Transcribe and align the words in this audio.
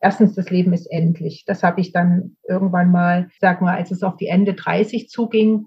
Erstens, 0.00 0.34
das 0.34 0.50
Leben 0.50 0.72
ist 0.72 0.86
endlich. 0.86 1.44
Das 1.44 1.62
habe 1.62 1.80
ich 1.80 1.92
dann 1.92 2.36
irgendwann 2.48 2.92
mal, 2.92 3.30
sag 3.40 3.60
mal, 3.60 3.76
als 3.76 3.90
es 3.90 4.02
auf 4.02 4.16
die 4.16 4.28
Ende 4.28 4.54
30 4.54 5.08
zuging, 5.08 5.66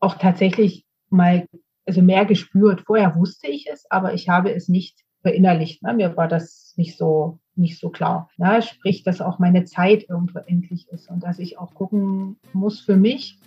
auch 0.00 0.18
tatsächlich 0.18 0.84
mal, 1.08 1.46
also 1.86 2.02
mehr 2.02 2.24
gespürt. 2.24 2.82
Vorher 2.86 3.14
wusste 3.14 3.46
ich 3.46 3.66
es, 3.72 3.88
aber 3.90 4.14
ich 4.14 4.28
habe 4.28 4.52
es 4.52 4.68
nicht 4.68 4.98
verinnerlicht. 5.22 5.82
Ne? 5.82 5.94
Mir 5.94 6.16
war 6.16 6.26
das 6.26 6.74
nicht 6.76 6.98
so, 6.98 7.38
nicht 7.54 7.78
so 7.78 7.90
klar. 7.90 8.28
Ne? 8.38 8.60
Sprich, 8.60 9.04
dass 9.04 9.20
auch 9.20 9.38
meine 9.38 9.64
Zeit 9.64 10.06
irgendwo 10.08 10.40
endlich 10.40 10.88
ist 10.88 11.08
und 11.08 11.22
dass 11.22 11.38
ich 11.38 11.56
auch 11.58 11.74
gucken 11.74 12.36
muss 12.52 12.80
für 12.80 12.96
mich, 12.96 13.38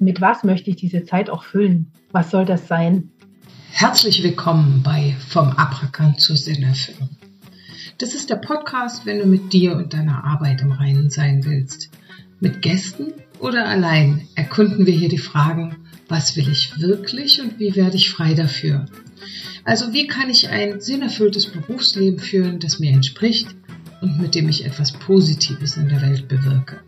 mit 0.00 0.20
was 0.20 0.42
möchte 0.42 0.70
ich 0.70 0.76
diese 0.76 1.04
Zeit 1.04 1.30
auch 1.30 1.44
füllen? 1.44 1.92
Was 2.10 2.30
soll 2.30 2.44
das 2.44 2.66
sein? 2.66 3.12
Herzlich 3.70 4.22
willkommen 4.22 4.82
bei 4.84 5.14
Vom 5.28 5.50
Abrakan 5.50 6.18
zur 6.18 6.36
Sinnerfüllung. 6.36 7.10
Das 7.98 8.12
ist 8.12 8.28
der 8.28 8.36
Podcast, 8.36 9.06
wenn 9.06 9.20
du 9.20 9.26
mit 9.26 9.52
dir 9.52 9.76
und 9.76 9.94
deiner 9.94 10.24
Arbeit 10.24 10.62
im 10.62 10.72
Reinen 10.72 11.10
sein 11.10 11.44
willst. 11.44 11.90
Mit 12.40 12.60
Gästen 12.60 13.12
oder 13.38 13.68
allein 13.68 14.26
erkunden 14.34 14.84
wir 14.84 14.92
hier 14.92 15.08
die 15.08 15.18
Fragen, 15.18 15.76
was 16.08 16.36
will 16.36 16.48
ich 16.48 16.80
wirklich 16.80 17.40
und 17.40 17.60
wie 17.60 17.76
werde 17.76 17.96
ich 17.96 18.10
frei 18.10 18.34
dafür? 18.34 18.86
Also 19.62 19.92
wie 19.92 20.08
kann 20.08 20.28
ich 20.28 20.48
ein 20.48 20.80
sinnerfülltes 20.80 21.46
Berufsleben 21.46 22.18
führen, 22.18 22.58
das 22.58 22.80
mir 22.80 22.90
entspricht 22.90 23.54
und 24.00 24.20
mit 24.20 24.34
dem 24.34 24.48
ich 24.48 24.64
etwas 24.64 24.92
Positives 24.92 25.76
in 25.76 25.88
der 25.88 26.02
Welt 26.02 26.26
bewirke? 26.26 26.80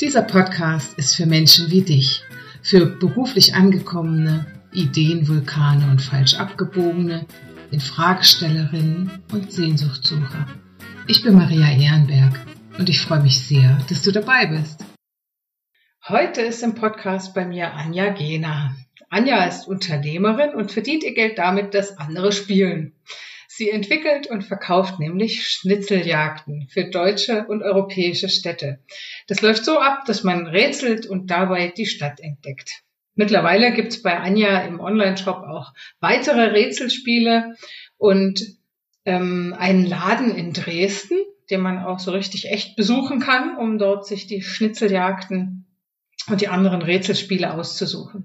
Dieser 0.00 0.22
Podcast 0.22 0.96
ist 0.96 1.16
für 1.16 1.26
Menschen 1.26 1.72
wie 1.72 1.82
dich, 1.82 2.22
für 2.62 2.86
beruflich 2.86 3.56
angekommene, 3.56 4.46
Ideenvulkane 4.72 5.90
und 5.90 6.00
falsch 6.00 6.34
abgebogene, 6.34 7.26
Infragestellerinnen 7.70 9.22
und 9.32 9.52
Sehnsuchtsucher. 9.52 10.46
Ich 11.06 11.22
bin 11.22 11.34
Maria 11.34 11.70
Ehrenberg 11.70 12.34
und 12.78 12.88
ich 12.88 13.00
freue 13.00 13.22
mich 13.22 13.46
sehr, 13.46 13.78
dass 13.88 14.02
du 14.02 14.10
dabei 14.10 14.46
bist. 14.46 14.84
Heute 16.08 16.40
ist 16.40 16.62
im 16.64 16.74
Podcast 16.74 17.32
bei 17.32 17.44
mir 17.44 17.72
Anja 17.74 18.10
Gehner. 18.10 18.74
Anja 19.08 19.44
ist 19.44 19.68
Unternehmerin 19.68 20.54
und 20.54 20.72
verdient 20.72 21.04
ihr 21.04 21.14
Geld 21.14 21.38
damit, 21.38 21.74
dass 21.74 21.96
andere 21.96 22.32
spielen. 22.32 22.94
Sie 23.46 23.70
entwickelt 23.70 24.26
und 24.26 24.42
verkauft 24.42 24.98
nämlich 24.98 25.46
Schnitzeljagden 25.46 26.68
für 26.70 26.90
deutsche 26.90 27.46
und 27.46 27.62
europäische 27.62 28.28
Städte. 28.28 28.80
Das 29.28 29.42
läuft 29.42 29.64
so 29.64 29.78
ab, 29.78 30.06
dass 30.06 30.24
man 30.24 30.46
rätselt 30.46 31.06
und 31.06 31.30
dabei 31.30 31.68
die 31.68 31.86
Stadt 31.86 32.18
entdeckt. 32.20 32.82
Mittlerweile 33.20 33.74
gibt 33.74 33.88
es 33.92 34.02
bei 34.02 34.18
Anja 34.18 34.60
im 34.60 34.80
Online-Shop 34.80 35.44
auch 35.46 35.74
weitere 36.00 36.40
Rätselspiele 36.40 37.54
und 37.98 38.42
ähm, 39.04 39.54
einen 39.58 39.84
Laden 39.84 40.34
in 40.34 40.54
Dresden, 40.54 41.18
den 41.50 41.60
man 41.60 41.84
auch 41.84 41.98
so 41.98 42.12
richtig 42.12 42.50
echt 42.50 42.76
besuchen 42.76 43.20
kann, 43.20 43.58
um 43.58 43.76
dort 43.76 44.06
sich 44.06 44.26
die 44.26 44.40
Schnitzeljagden 44.40 45.66
und 46.28 46.40
die 46.40 46.48
anderen 46.48 46.80
Rätselspiele 46.80 47.52
auszusuchen. 47.52 48.24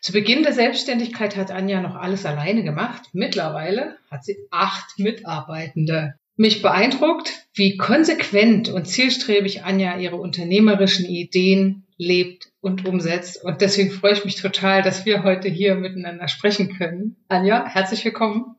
Zu 0.00 0.10
Beginn 0.10 0.42
der 0.42 0.52
Selbstständigkeit 0.52 1.36
hat 1.36 1.52
Anja 1.52 1.80
noch 1.80 1.94
alles 1.94 2.26
alleine 2.26 2.64
gemacht. 2.64 3.02
Mittlerweile 3.12 3.98
hat 4.10 4.24
sie 4.24 4.36
acht 4.50 4.98
Mitarbeitende. 4.98 6.14
Mich 6.34 6.60
beeindruckt, 6.60 7.46
wie 7.54 7.76
konsequent 7.76 8.68
und 8.68 8.86
zielstrebig 8.86 9.62
Anja 9.62 9.96
ihre 9.96 10.16
unternehmerischen 10.16 11.06
Ideen 11.06 11.84
lebt 11.98 12.47
und 12.60 12.86
umsetzt. 12.86 13.44
Und 13.44 13.60
deswegen 13.60 13.90
freue 13.90 14.12
ich 14.12 14.24
mich 14.24 14.36
total, 14.36 14.82
dass 14.82 15.04
wir 15.06 15.22
heute 15.22 15.48
hier 15.48 15.74
miteinander 15.74 16.28
sprechen 16.28 16.76
können. 16.76 17.16
Anja, 17.28 17.64
herzlich 17.66 18.04
willkommen. 18.04 18.56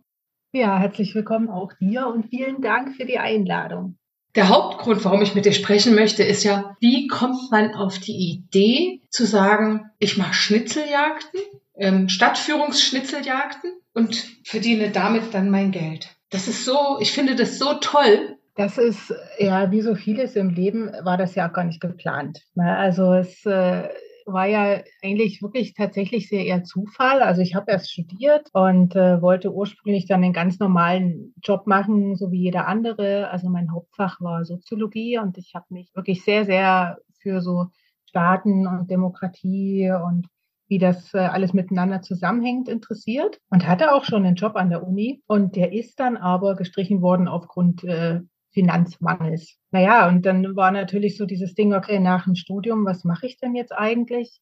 Ja, 0.52 0.80
herzlich 0.80 1.14
willkommen 1.14 1.50
auch 1.50 1.73
dir 1.80 2.08
und 2.08 2.30
vielen 2.30 2.61
Dank 2.61 2.95
für 2.95 3.06
die 3.06 3.19
Einladung. 3.19 3.97
Der 4.36 4.50
Hauptgrund, 4.50 5.03
warum 5.06 5.22
ich 5.22 5.36
mit 5.36 5.45
dir 5.45 5.53
sprechen 5.53 5.95
möchte, 5.95 6.23
ist 6.23 6.44
ja, 6.44 6.75
wie 6.80 7.08
kommt 7.08 7.52
man 7.52 7.73
auf 7.73 8.00
die 8.00 8.16
Idee 8.16 9.02
zu 9.09 9.25
sagen, 9.25 9.89
ich 10.00 10.17
mache 10.17 10.34
Schnitzeljagden, 10.34 11.41
ähm, 11.75 12.09
Stadtführungsschnitzeljagden 12.09 13.72
und 13.94 14.16
verdiene 14.44 14.90
damit 14.90 15.34
dann 15.34 15.52
mein 15.52 15.72
Geld. 15.72 16.16
Das 16.29 16.47
ist 16.47 16.66
so, 16.66 16.97
ich 17.00 17.12
finde 17.12 17.35
das 17.35 17.59
so 17.59 17.75
toll, 17.75 18.38
das 18.59 18.78
ist 18.78 19.16
ja 19.38 19.72
wie 19.72 19.80
so 19.80 19.96
vieles 19.96 20.36
im 20.36 20.50
Leben 20.50 20.92
war 21.03 21.16
das 21.16 21.34
ja 21.34 21.47
auch 21.47 21.53
gar 21.53 21.64
nicht 21.64 21.80
geplant. 21.80 22.42
Ne? 22.56 22.75
Also 22.75 23.14
es 23.14 23.46
äh, 23.46 23.88
war 24.25 24.47
ja 24.47 24.81
eigentlich 25.02 25.42
wirklich 25.42 25.74
tatsächlich 25.75 26.28
sehr 26.28 26.46
eher 26.46 26.66
Zufall. 26.66 27.22
Also 27.22 27.42
ich 27.42 27.56
habe 27.56 27.72
erst 27.72 27.90
studiert 27.90 28.50
und 28.52 28.97
äh, 28.97 29.22
wollte 29.22 29.53
ursprünglich 29.53 30.08
dann 30.08 30.25
einen 30.25 30.34
ganz 30.34 30.59
normalen 30.59 31.34
Job 31.42 31.68
machen, 31.68 32.18
so 32.18 32.34
wie 32.34 32.42
jeder 32.42 32.68
andere. 32.68 33.30
Also 33.30 33.47
mein 33.50 33.72
Hauptfach 33.72 34.20
war 34.20 34.44
Soziologie 34.44 35.18
und 35.20 35.38
ich 35.38 35.53
habe 35.56 35.66
mich 35.70 35.90
wirklich 35.96 36.26
sehr, 36.26 36.44
sehr 36.44 36.97
für 37.22 37.40
so 37.40 37.68
Staaten 38.09 38.68
und 38.68 38.91
Demokratie 38.91 39.90
und 39.90 40.28
wie 40.68 40.80
das 40.80 41.14
äh, 41.14 41.20
alles 41.20 41.53
miteinander 41.53 42.02
zusammenhängt, 42.02 42.68
interessiert 42.68 43.40
und 43.52 43.66
hatte 43.66 43.94
auch 43.94 44.03
schon 44.03 44.26
einen 44.26 44.36
Job 44.36 44.58
an 44.58 44.70
der 44.70 44.86
Uni. 44.86 45.24
Und 45.28 45.56
der 45.56 45.72
ist 45.72 45.97
dann 46.02 46.18
aber 46.18 46.58
gestrichen 46.58 47.02
worden 47.02 47.30
aufgrund 47.30 47.86
äh, 47.86 48.20
Finanzmangels. 48.51 49.57
Naja, 49.71 50.07
und 50.07 50.25
dann 50.25 50.55
war 50.55 50.71
natürlich 50.71 51.17
so 51.17 51.25
dieses 51.25 51.53
Ding, 51.53 51.73
okay, 51.73 51.99
nach 51.99 52.25
dem 52.25 52.35
Studium, 52.35 52.85
was 52.85 53.03
mache 53.03 53.27
ich 53.27 53.37
denn 53.37 53.55
jetzt 53.55 53.71
eigentlich? 53.71 54.41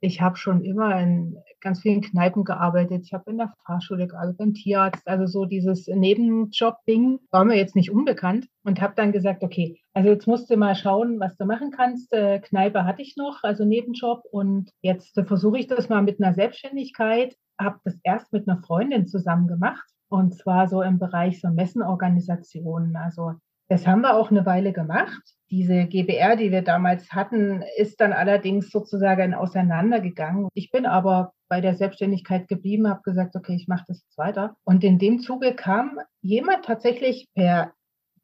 Ich 0.00 0.20
habe 0.20 0.36
schon 0.36 0.62
immer 0.62 1.00
in 1.00 1.38
ganz 1.60 1.80
vielen 1.80 2.02
Kneipen 2.02 2.44
gearbeitet. 2.44 3.04
Ich 3.04 3.14
habe 3.14 3.30
in 3.30 3.38
der 3.38 3.54
Fahrschule 3.64 4.06
gearbeitet, 4.06 4.36
beim 4.36 4.52
Tierarzt. 4.52 5.08
Also 5.08 5.26
so 5.26 5.46
dieses 5.46 5.86
Nebenjob-Ding 5.88 7.18
war 7.30 7.44
mir 7.46 7.56
jetzt 7.56 7.74
nicht 7.74 7.90
unbekannt 7.90 8.46
und 8.62 8.80
habe 8.82 8.92
dann 8.94 9.10
gesagt, 9.10 9.42
okay, 9.42 9.80
also 9.94 10.10
jetzt 10.10 10.26
musst 10.26 10.50
du 10.50 10.56
mal 10.58 10.74
schauen, 10.74 11.18
was 11.18 11.36
du 11.38 11.46
machen 11.46 11.70
kannst. 11.70 12.12
Äh, 12.12 12.40
Kneipe 12.40 12.84
hatte 12.84 13.00
ich 13.00 13.16
noch, 13.16 13.42
also 13.42 13.64
Nebenjob. 13.64 14.22
Und 14.30 14.70
jetzt 14.82 15.16
äh, 15.16 15.24
versuche 15.24 15.58
ich 15.58 15.66
das 15.66 15.88
mal 15.88 16.02
mit 16.02 16.22
einer 16.22 16.34
Selbstständigkeit. 16.34 17.34
Habe 17.58 17.80
das 17.84 17.98
erst 18.04 18.32
mit 18.34 18.46
einer 18.46 18.62
Freundin 18.62 19.06
zusammen 19.06 19.48
gemacht. 19.48 19.88
Und 20.08 20.34
zwar 20.36 20.68
so 20.68 20.82
im 20.82 20.98
Bereich 20.98 21.40
so 21.40 21.48
Messenorganisationen. 21.48 22.96
Also 22.96 23.32
das 23.68 23.86
haben 23.86 24.02
wir 24.02 24.16
auch 24.16 24.30
eine 24.30 24.46
Weile 24.46 24.72
gemacht. 24.72 25.22
Diese 25.50 25.86
GBR, 25.86 26.36
die 26.36 26.50
wir 26.50 26.62
damals 26.62 27.12
hatten, 27.12 27.62
ist 27.76 28.00
dann 28.00 28.12
allerdings 28.12 28.70
sozusagen 28.70 29.34
auseinandergegangen. 29.34 30.48
Ich 30.54 30.70
bin 30.70 30.86
aber 30.86 31.32
bei 31.48 31.60
der 31.60 31.74
Selbstständigkeit 31.74 32.48
geblieben, 32.48 32.88
habe 32.88 33.02
gesagt, 33.02 33.36
okay, 33.36 33.54
ich 33.54 33.68
mache 33.68 33.84
das 33.88 34.02
jetzt 34.02 34.18
weiter. 34.18 34.56
Und 34.64 34.82
in 34.84 34.98
dem 34.98 35.20
Zuge 35.20 35.54
kam 35.54 35.98
jemand 36.20 36.64
tatsächlich 36.64 37.28
per 37.34 37.72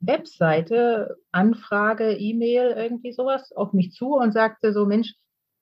Webseite, 0.00 1.16
Anfrage, 1.30 2.12
E-Mail, 2.12 2.74
irgendwie 2.76 3.12
sowas 3.12 3.52
auf 3.52 3.72
mich 3.72 3.92
zu 3.92 4.14
und 4.14 4.32
sagte 4.32 4.72
so, 4.72 4.84
Mensch, 4.84 5.14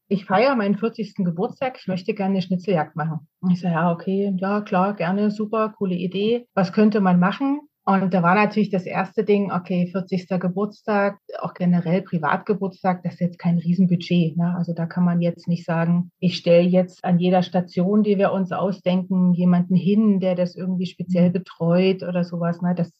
ich 0.08 0.24
feiere 0.24 0.56
meinen 0.56 0.76
40. 0.76 1.14
Geburtstag, 1.16 1.78
ich 1.78 1.86
möchte 1.86 2.14
gerne 2.14 2.32
eine 2.32 2.42
Schnitzeljagd 2.42 2.96
machen. 2.96 3.28
Und 3.40 3.52
ich 3.52 3.60
sage, 3.60 3.74
ja, 3.74 3.92
okay, 3.92 4.34
ja, 4.38 4.60
klar, 4.62 4.94
gerne, 4.94 5.30
super, 5.30 5.74
coole 5.78 5.94
Idee. 5.94 6.46
Was 6.54 6.72
könnte 6.72 7.00
man 7.00 7.20
machen? 7.20 7.60
Und 7.90 8.14
da 8.14 8.22
war 8.22 8.36
natürlich 8.36 8.70
das 8.70 8.86
erste 8.86 9.24
Ding, 9.24 9.50
okay, 9.50 9.88
40. 9.90 10.28
Geburtstag, 10.40 11.18
auch 11.40 11.54
generell 11.54 12.02
Privatgeburtstag, 12.02 13.02
das 13.02 13.14
ist 13.14 13.20
jetzt 13.20 13.38
kein 13.40 13.58
Riesenbudget. 13.58 14.36
Ne? 14.36 14.54
Also 14.56 14.72
da 14.72 14.86
kann 14.86 15.04
man 15.04 15.20
jetzt 15.20 15.48
nicht 15.48 15.64
sagen, 15.64 16.12
ich 16.20 16.36
stelle 16.36 16.68
jetzt 16.68 17.04
an 17.04 17.18
jeder 17.18 17.42
Station, 17.42 18.04
die 18.04 18.16
wir 18.16 18.30
uns 18.30 18.52
ausdenken, 18.52 19.34
jemanden 19.34 19.74
hin, 19.74 20.20
der 20.20 20.36
das 20.36 20.54
irgendwie 20.54 20.86
speziell 20.86 21.30
mhm. 21.30 21.32
betreut 21.32 22.02
oder 22.04 22.22
sowas. 22.22 22.62
Ne? 22.62 22.76
Das 22.76 22.92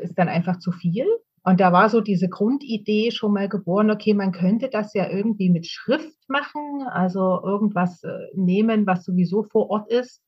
ist 0.00 0.16
dann 0.16 0.28
einfach 0.28 0.60
zu 0.60 0.70
viel. 0.70 1.06
Und 1.42 1.60
da 1.60 1.72
war 1.72 1.88
so 1.88 2.00
diese 2.00 2.28
Grundidee 2.28 3.10
schon 3.10 3.32
mal 3.32 3.48
geboren, 3.48 3.90
okay, 3.90 4.14
man 4.14 4.30
könnte 4.30 4.68
das 4.68 4.94
ja 4.94 5.08
irgendwie 5.08 5.50
mit 5.50 5.66
Schrift 5.66 6.18
machen, 6.28 6.86
also 6.88 7.40
irgendwas 7.42 8.02
äh, 8.04 8.10
nehmen, 8.34 8.86
was 8.86 9.04
sowieso 9.04 9.42
vor 9.42 9.70
Ort 9.70 9.90
ist 9.90 10.22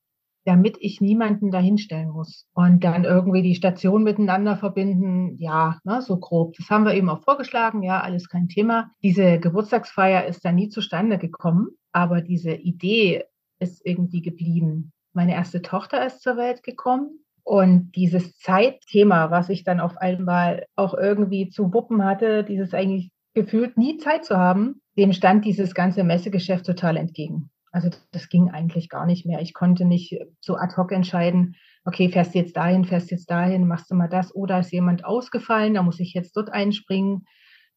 damit 0.49 0.79
ich 0.81 1.03
niemanden 1.03 1.51
dahinstellen 1.51 2.09
muss. 2.09 2.47
Und 2.55 2.83
dann 2.83 3.05
irgendwie 3.05 3.43
die 3.43 3.55
Station 3.55 4.03
miteinander 4.03 4.57
verbinden, 4.57 5.37
ja, 5.37 5.79
ne, 5.85 6.01
so 6.01 6.17
grob. 6.17 6.55
Das 6.57 6.71
haben 6.71 6.87
wir 6.87 6.95
eben 6.95 7.11
auch 7.11 7.23
vorgeschlagen, 7.23 7.83
ja, 7.83 8.01
alles 8.01 8.31
kein 8.31 8.49
Thema. 8.49 8.91
Diese 9.03 9.39
Geburtstagsfeier 9.39 10.25
ist 10.25 10.47
dann 10.47 10.55
nie 10.55 10.71
zustande 10.71 11.19
gekommen, 11.19 11.69
aber 11.93 12.23
diese 12.23 12.53
Idee 12.53 13.25
ist 13.59 13.85
irgendwie 13.85 14.23
geblieben. 14.23 14.93
Meine 15.13 15.35
erste 15.35 15.61
Tochter 15.61 16.07
ist 16.07 16.23
zur 16.23 16.39
Welt 16.39 16.63
gekommen 16.63 17.21
und 17.45 17.93
dieses 17.95 18.39
Zeitthema, 18.39 19.31
was 19.31 19.51
ich 19.51 19.65
dann 19.65 19.81
auf 19.81 19.99
einmal 19.99 20.65
auch 20.77 20.95
irgendwie 20.95 21.51
zu 21.51 21.75
wuppen 21.75 22.07
hatte, 22.07 22.43
dieses 22.43 22.73
eigentlich 22.73 23.11
gefühlt 23.35 23.77
nie 23.77 23.99
Zeit 23.99 24.25
zu 24.25 24.39
haben, 24.39 24.81
dem 24.97 25.13
stand 25.13 25.45
dieses 25.45 25.75
ganze 25.75 26.05
Messegeschäft 26.05 26.65
total 26.65 26.97
entgegen. 26.97 27.51
Also 27.79 27.97
das 28.11 28.29
ging 28.29 28.51
eigentlich 28.51 28.89
gar 28.89 29.07
nicht 29.07 29.25
mehr. 29.25 29.41
Ich 29.41 29.55
konnte 29.55 29.85
nicht 29.85 30.19
so 30.41 30.57
ad 30.57 30.75
hoc 30.77 30.91
entscheiden, 30.91 31.55
okay, 31.85 32.09
fährst 32.09 32.35
du 32.35 32.41
jetzt 32.41 32.57
dahin, 32.57 32.85
fährst 32.85 33.09
du 33.09 33.15
jetzt 33.15 33.31
dahin, 33.31 33.69
machst 33.69 33.89
du 33.89 33.95
mal 33.95 34.09
das 34.09 34.35
oder 34.35 34.59
ist 34.59 34.73
jemand 34.73 35.05
ausgefallen, 35.05 35.75
da 35.75 35.85
muss 35.85 36.01
ich 36.01 36.13
jetzt 36.13 36.37
dort 36.37 36.51
einspringen. 36.51 37.25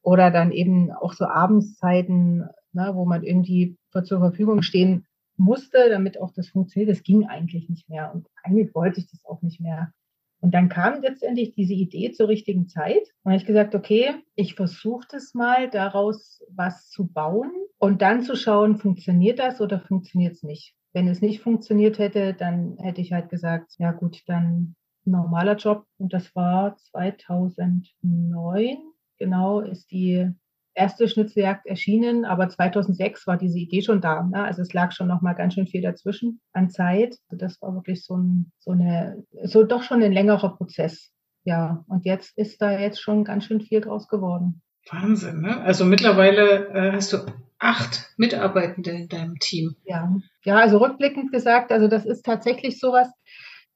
Oder 0.01 0.31
dann 0.31 0.51
eben 0.51 0.91
auch 0.91 1.13
so 1.13 1.25
Abendszeiten, 1.25 2.49
ne, 2.71 2.91
wo 2.95 3.05
man 3.05 3.21
irgendwie 3.21 3.77
zur 3.91 4.17
Verfügung 4.17 4.63
stehen 4.63 5.05
musste, 5.37 5.91
damit 5.91 6.19
auch 6.19 6.31
das 6.33 6.47
funktioniert. 6.47 6.89
Das 6.89 7.03
ging 7.03 7.27
eigentlich 7.27 7.69
nicht 7.69 7.87
mehr. 7.87 8.11
Und 8.11 8.27
eigentlich 8.41 8.73
wollte 8.73 9.01
ich 9.01 9.07
das 9.11 9.23
auch 9.25 9.43
nicht 9.43 9.61
mehr. 9.61 9.93
Und 10.41 10.55
dann 10.55 10.69
kam 10.69 11.01
letztendlich 11.01 11.53
diese 11.53 11.73
Idee 11.73 12.11
zur 12.11 12.27
richtigen 12.27 12.67
Zeit. 12.67 13.07
Und 13.23 13.33
ich 13.33 13.45
gesagt, 13.45 13.75
okay, 13.75 14.15
ich 14.35 14.55
versuche 14.55 15.07
das 15.09 15.35
mal, 15.35 15.69
daraus 15.69 16.43
was 16.49 16.89
zu 16.89 17.07
bauen 17.07 17.51
und 17.77 18.01
dann 18.01 18.23
zu 18.23 18.35
schauen, 18.35 18.77
funktioniert 18.77 19.39
das 19.39 19.61
oder 19.61 19.79
funktioniert 19.79 20.33
es 20.33 20.43
nicht. 20.43 20.73
Wenn 20.93 21.07
es 21.07 21.21
nicht 21.21 21.41
funktioniert 21.41 21.99
hätte, 21.99 22.33
dann 22.33 22.77
hätte 22.79 23.01
ich 23.01 23.13
halt 23.13 23.29
gesagt, 23.29 23.75
ja 23.77 23.91
gut, 23.91 24.23
dann 24.25 24.75
normaler 25.05 25.55
Job. 25.55 25.85
Und 25.97 26.11
das 26.11 26.35
war 26.35 26.75
2009, 26.75 28.77
genau, 29.17 29.61
ist 29.61 29.91
die 29.91 30.31
erste 30.73 31.07
Schnitzeljagd 31.07 31.65
erschienen, 31.65 32.25
aber 32.25 32.49
2006 32.49 33.27
war 33.27 33.37
diese 33.37 33.59
Idee 33.59 33.81
schon 33.81 34.01
da. 34.01 34.23
Ne? 34.23 34.43
Also 34.43 34.61
es 34.61 34.73
lag 34.73 34.91
schon 34.91 35.07
noch 35.07 35.21
mal 35.21 35.33
ganz 35.33 35.53
schön 35.53 35.67
viel 35.67 35.81
dazwischen 35.81 36.41
an 36.53 36.69
Zeit. 36.69 37.17
Das 37.29 37.61
war 37.61 37.73
wirklich 37.73 38.05
so, 38.05 38.15
ein, 38.15 38.51
so 38.59 38.71
eine, 38.71 39.23
so 39.43 39.63
doch 39.63 39.83
schon 39.83 40.01
ein 40.01 40.13
längerer 40.13 40.55
Prozess. 40.55 41.11
Ja, 41.43 41.83
und 41.87 42.05
jetzt 42.05 42.37
ist 42.37 42.61
da 42.61 42.77
jetzt 42.77 43.01
schon 43.01 43.23
ganz 43.23 43.45
schön 43.45 43.61
viel 43.61 43.81
draus 43.81 44.07
geworden. 44.07 44.61
Wahnsinn, 44.89 45.41
ne? 45.41 45.59
Also 45.61 45.85
mittlerweile 45.85 46.69
äh, 46.69 46.91
hast 46.93 47.13
du 47.13 47.17
acht 47.59 48.11
Mitarbeitende 48.17 48.91
in 48.91 49.07
deinem 49.07 49.37
Team. 49.39 49.75
Ja, 49.85 50.15
ja, 50.43 50.57
also 50.57 50.77
rückblickend 50.77 51.31
gesagt, 51.31 51.71
also 51.71 51.87
das 51.87 52.05
ist 52.05 52.23
tatsächlich 52.25 52.79
sowas. 52.79 53.09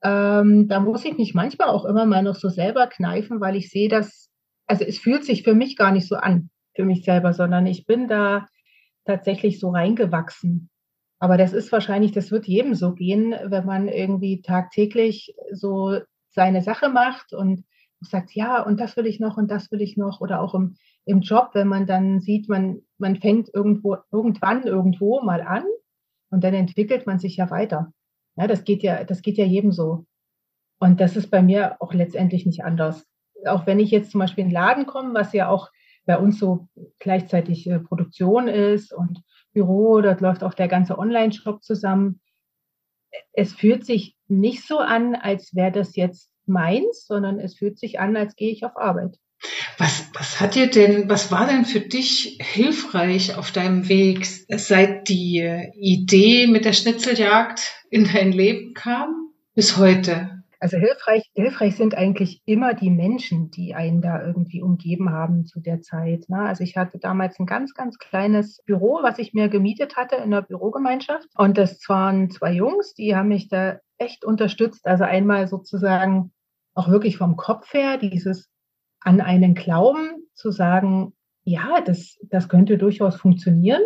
Ähm, 0.04 0.68
da 0.68 0.80
muss 0.80 1.06
ich 1.06 1.18
mich 1.18 1.34
manchmal 1.34 1.70
auch 1.70 1.86
immer 1.86 2.06
mal 2.06 2.24
noch 2.24 2.36
so 2.36 2.50
selber 2.50 2.88
kneifen, 2.88 3.42
weil 3.42 3.56
ich 3.56 3.70
sehe, 3.70 3.90
dass, 3.90 4.30
also 4.68 4.84
es 4.84 5.00
fühlt 5.00 5.26
sich 5.26 5.44
für 5.44 5.54
mich 5.54 5.76
gar 5.78 5.92
nicht 5.92 6.08
so 6.08 6.16
an 6.16 6.50
für 6.76 6.86
mich 6.86 7.04
selber, 7.04 7.34
sondern 7.34 7.66
ich 7.66 7.86
bin 7.86 8.08
da 8.08 8.48
tatsächlich 9.06 9.60
so 9.60 9.70
reingewachsen. 9.70 10.70
Aber 11.20 11.38
das 11.38 11.54
ist 11.54 11.72
wahrscheinlich, 11.72 12.12
das 12.12 12.32
wird 12.32 12.46
jedem 12.46 12.76
so 12.76 12.94
gehen, 12.94 13.34
wenn 13.46 13.66
man 13.66 13.88
irgendwie 13.88 14.42
tagtäglich 14.42 15.36
so 15.52 16.00
seine 16.30 16.62
Sache 16.62 16.90
macht 16.90 17.34
und 17.34 17.64
sagt, 18.02 18.36
ja, 18.36 18.62
und 18.62 18.80
das 18.80 18.98
will 18.98 19.08
ich 19.08 19.20
noch 19.20 19.38
und 19.38 19.50
das 19.50 19.72
will 19.72 19.82
ich 19.82 19.98
noch. 19.98 20.22
Oder 20.22 20.42
auch 20.42 20.54
im, 20.54 20.76
im 21.06 21.22
Job, 21.22 21.52
wenn 21.54 21.68
man 21.68 21.88
dann 21.88 22.20
sieht, 22.20 22.50
man, 22.50 22.82
man 22.98 23.16
fängt 23.16 23.50
irgendwo, 23.54 23.98
irgendwann 24.12 24.64
irgendwo 24.64 25.22
mal 25.22 25.42
an 25.42 25.64
und 26.30 26.44
dann 26.44 26.54
entwickelt 26.54 27.08
man 27.08 27.20
sich 27.20 27.38
ja 27.38 27.50
weiter. 27.50 27.94
Ja, 28.36 28.48
das 28.48 28.66
geht 28.66 28.84
ja, 28.84 29.04
das 29.04 29.22
geht 29.22 29.38
ja 29.38 29.46
jedem 29.46 29.72
so. 29.72 30.06
Und 30.80 31.00
das 31.00 31.16
ist 31.16 31.32
bei 31.32 31.42
mir 31.42 31.78
auch 31.80 31.94
letztendlich 31.94 32.46
nicht 32.46 32.64
anders. 32.64 33.08
Auch 33.46 33.66
wenn 33.66 33.80
ich 33.80 33.92
jetzt 33.92 34.12
zum 34.12 34.20
Beispiel 34.20 34.44
in 34.44 34.50
den 34.50 34.56
Laden 34.56 34.86
komme, 34.86 35.14
was 35.14 35.32
ja 35.32 35.48
auch 35.48 35.70
bei 36.06 36.18
uns 36.18 36.40
so 36.40 36.68
gleichzeitig 37.00 37.68
äh, 37.68 37.80
Produktion 37.80 38.48
ist 38.48 38.94
und 38.94 39.22
Büro, 39.54 40.02
dort 40.02 40.22
läuft 40.22 40.44
auch 40.44 40.54
der 40.54 40.68
ganze 40.68 40.98
Online-Shop 40.98 41.64
zusammen. 41.64 42.20
Es 43.34 43.54
fühlt 43.54 43.86
sich 43.86 44.16
nicht 44.28 44.68
so 44.68 44.80
an, 44.80 45.16
als 45.16 45.56
wäre 45.56 45.72
das 45.72 45.96
jetzt 45.96 46.30
meins, 46.46 47.06
sondern 47.08 47.40
es 47.40 47.56
fühlt 47.56 47.80
sich 47.80 48.00
an, 48.00 48.16
als 48.18 48.36
gehe 48.36 48.52
ich 48.52 48.66
auf 48.66 48.76
Arbeit. 48.76 49.18
Was, 49.78 50.10
was 50.14 50.40
hat 50.40 50.56
dir 50.56 50.70
denn, 50.70 51.10
was 51.10 51.32
war 51.32 51.48
denn 51.48 51.66
für 51.66 51.82
dich 51.82 52.38
hilfreich 52.42 53.36
auf 53.36 53.52
deinem 53.52 53.88
Weg, 53.90 54.26
seit 54.26 55.10
die 55.10 55.70
Idee 55.74 56.48
mit 56.48 56.66
der 56.66 56.74
Schnitzeljagd 56.74 57.86
in 57.90 58.06
dein 58.06 58.32
Leben 58.32 58.74
kam 58.74 59.32
bis 59.54 59.78
heute? 59.78 60.35
Also 60.60 60.78
hilfreich, 60.78 61.30
hilfreich 61.34 61.76
sind 61.76 61.96
eigentlich 61.96 62.42
immer 62.46 62.74
die 62.74 62.90
Menschen, 62.90 63.52
die 63.52 63.76
einen 63.76 64.02
da 64.02 64.26
irgendwie 64.26 64.62
umgeben 64.62 65.12
haben 65.12 65.46
zu 65.46 65.60
der 65.60 65.82
Zeit. 65.82 66.30
Ne? 66.30 66.40
Also 66.40 66.64
ich 66.64 66.78
hatte 66.78 67.00
damals 67.00 67.40
ein 67.40 67.46
ganz, 67.46 67.74
ganz 67.74 67.98
kleines 67.98 68.62
Büro, 68.66 69.00
was 69.02 69.20
ich 69.20 69.34
mir 69.34 69.50
gemietet 69.50 69.96
hatte 69.96 70.16
in 70.18 70.32
der 70.32 70.42
Bürogemeinschaft. 70.42 71.28
Und 71.38 71.58
das 71.58 71.80
waren 71.88 72.30
zwei 72.30 72.54
Jungs, 72.54 72.94
die 72.94 73.16
haben 73.16 73.30
mich 73.30 73.50
da 73.50 73.80
echt 73.98 74.26
unterstützt. 74.26 74.86
Also 74.86 75.04
einmal 75.04 75.48
sozusagen 75.48 76.32
auch 76.74 76.90
wirklich 76.90 77.18
vom 77.18 77.36
Kopf 77.38 77.74
her, 77.74 77.98
dieses 77.98 78.50
an 79.00 79.22
einen 79.22 79.54
Glauben 79.54 80.28
zu 80.34 80.52
sagen, 80.52 81.14
ja, 81.44 81.82
das, 81.82 82.18
das 82.24 82.50
könnte 82.50 82.78
durchaus 82.78 83.16
funktionieren. 83.16 83.82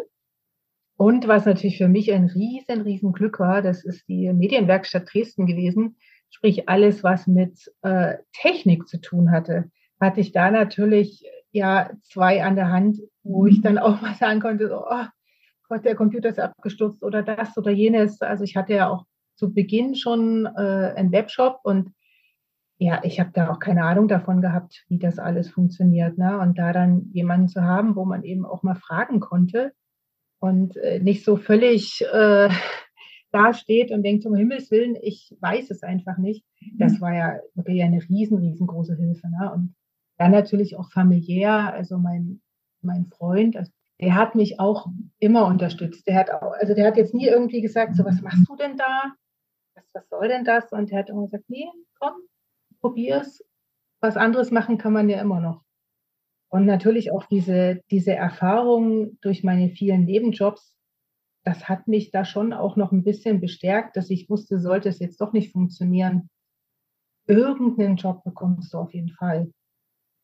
Und 0.95 1.27
was 1.27 1.45
natürlich 1.45 1.77
für 1.77 1.87
mich 1.87 2.11
ein 2.11 2.25
riesen, 2.25 2.81
riesen 2.81 3.13
Glück 3.13 3.39
war, 3.39 3.61
das 3.61 3.85
ist 3.85 4.07
die 4.07 4.33
Medienwerkstatt 4.33 5.13
Dresden 5.13 5.45
gewesen, 5.45 5.97
sprich 6.29 6.69
alles, 6.69 7.03
was 7.03 7.27
mit 7.27 7.71
äh, 7.81 8.17
Technik 8.33 8.87
zu 8.87 8.99
tun 8.99 9.31
hatte, 9.31 9.71
hatte 9.99 10.21
ich 10.21 10.31
da 10.31 10.51
natürlich 10.51 11.23
ja 11.51 11.91
zwei 12.03 12.43
an 12.43 12.55
der 12.55 12.69
Hand, 12.69 12.99
wo 13.23 13.47
ich 13.47 13.61
dann 13.61 13.77
auch 13.77 14.01
mal 14.01 14.13
sagen 14.15 14.39
konnte, 14.39 14.67
so, 14.67 14.85
oh 14.87 15.05
Gott, 15.67 15.85
der 15.85 15.95
Computer 15.95 16.29
ist 16.29 16.39
abgestürzt 16.39 17.03
oder 17.03 17.23
das 17.23 17.57
oder 17.57 17.71
jenes. 17.71 18.21
Also 18.21 18.43
ich 18.43 18.55
hatte 18.55 18.73
ja 18.73 18.89
auch 18.89 19.05
zu 19.35 19.53
Beginn 19.53 19.95
schon 19.95 20.45
äh, 20.45 20.93
einen 20.95 21.11
Webshop 21.11 21.59
und 21.63 21.91
ja, 22.77 23.01
ich 23.03 23.19
habe 23.19 23.31
da 23.33 23.51
auch 23.51 23.59
keine 23.59 23.83
Ahnung 23.83 24.07
davon 24.07 24.41
gehabt, 24.41 24.85
wie 24.87 24.99
das 24.99 25.19
alles 25.19 25.49
funktioniert. 25.49 26.17
Ne? 26.17 26.39
Und 26.39 26.57
da 26.57 26.71
dann 26.71 27.09
jemanden 27.11 27.49
zu 27.49 27.61
haben, 27.61 27.95
wo 27.97 28.05
man 28.05 28.23
eben 28.23 28.45
auch 28.45 28.63
mal 28.63 28.75
fragen 28.75 29.19
konnte 29.19 29.73
und 30.39 30.77
äh, 30.77 30.99
nicht 30.99 31.25
so 31.25 31.35
völlig 31.35 32.05
äh, 32.11 32.49
da 33.31 33.53
steht 33.53 33.91
und 33.91 34.03
denkt, 34.03 34.25
um 34.25 34.35
Himmels 34.35 34.71
Willen, 34.71 34.95
ich 35.01 35.35
weiß 35.39 35.69
es 35.71 35.83
einfach 35.83 36.17
nicht. 36.17 36.45
Das 36.77 36.93
mhm. 36.93 37.01
war 37.01 37.13
ja 37.13 37.39
wirklich 37.53 37.83
eine 37.83 38.01
riesen, 38.09 38.37
riesengroße 38.39 38.95
Hilfe. 38.95 39.27
Ne? 39.29 39.51
Und 39.53 39.75
dann 40.17 40.31
natürlich 40.31 40.75
auch 40.77 40.91
familiär, 40.91 41.73
also 41.73 41.97
mein, 41.97 42.41
mein 42.81 43.05
Freund, 43.05 43.55
also 43.55 43.71
der 43.99 44.15
hat 44.15 44.35
mich 44.35 44.59
auch 44.59 44.87
immer 45.19 45.45
unterstützt. 45.45 46.07
Der 46.07 46.15
hat 46.15 46.31
auch, 46.31 46.53
also 46.53 46.73
der 46.73 46.87
hat 46.87 46.97
jetzt 46.97 47.13
nie 47.13 47.27
irgendwie 47.27 47.61
gesagt, 47.61 47.95
so 47.95 48.05
was 48.05 48.21
machst 48.21 48.47
du 48.47 48.55
denn 48.55 48.77
da? 48.77 49.13
Was, 49.75 49.85
was 49.93 50.09
soll 50.09 50.27
denn 50.27 50.45
das? 50.45 50.71
Und 50.71 50.89
der 50.91 50.99
hat 50.99 51.09
immer 51.09 51.25
gesagt, 51.25 51.45
nee, 51.49 51.67
komm, 51.99 52.13
probier's. 52.79 53.43
Was 54.01 54.15
anderes 54.15 54.51
machen 54.51 54.77
kann 54.77 54.93
man 54.93 55.09
ja 55.09 55.19
immer 55.19 55.41
noch. 55.41 55.63
Und 56.49 56.65
natürlich 56.65 57.11
auch 57.11 57.25
diese, 57.25 57.81
diese 57.91 58.15
Erfahrung 58.15 59.19
durch 59.21 59.43
meine 59.43 59.69
vielen 59.69 60.05
Nebenjobs, 60.05 60.73
das 61.43 61.69
hat 61.69 61.87
mich 61.87 62.11
da 62.11 62.25
schon 62.25 62.53
auch 62.53 62.75
noch 62.75 62.91
ein 62.91 63.03
bisschen 63.03 63.39
bestärkt, 63.39 63.95
dass 63.95 64.09
ich 64.09 64.29
wusste, 64.29 64.59
sollte 64.59 64.89
es 64.89 64.99
jetzt 64.99 65.21
doch 65.21 65.33
nicht 65.33 65.51
funktionieren, 65.51 66.29
irgendeinen 67.27 67.95
Job 67.95 68.23
bekommst 68.23 68.73
du 68.73 68.77
auf 68.77 68.93
jeden 68.93 69.11
Fall. 69.11 69.51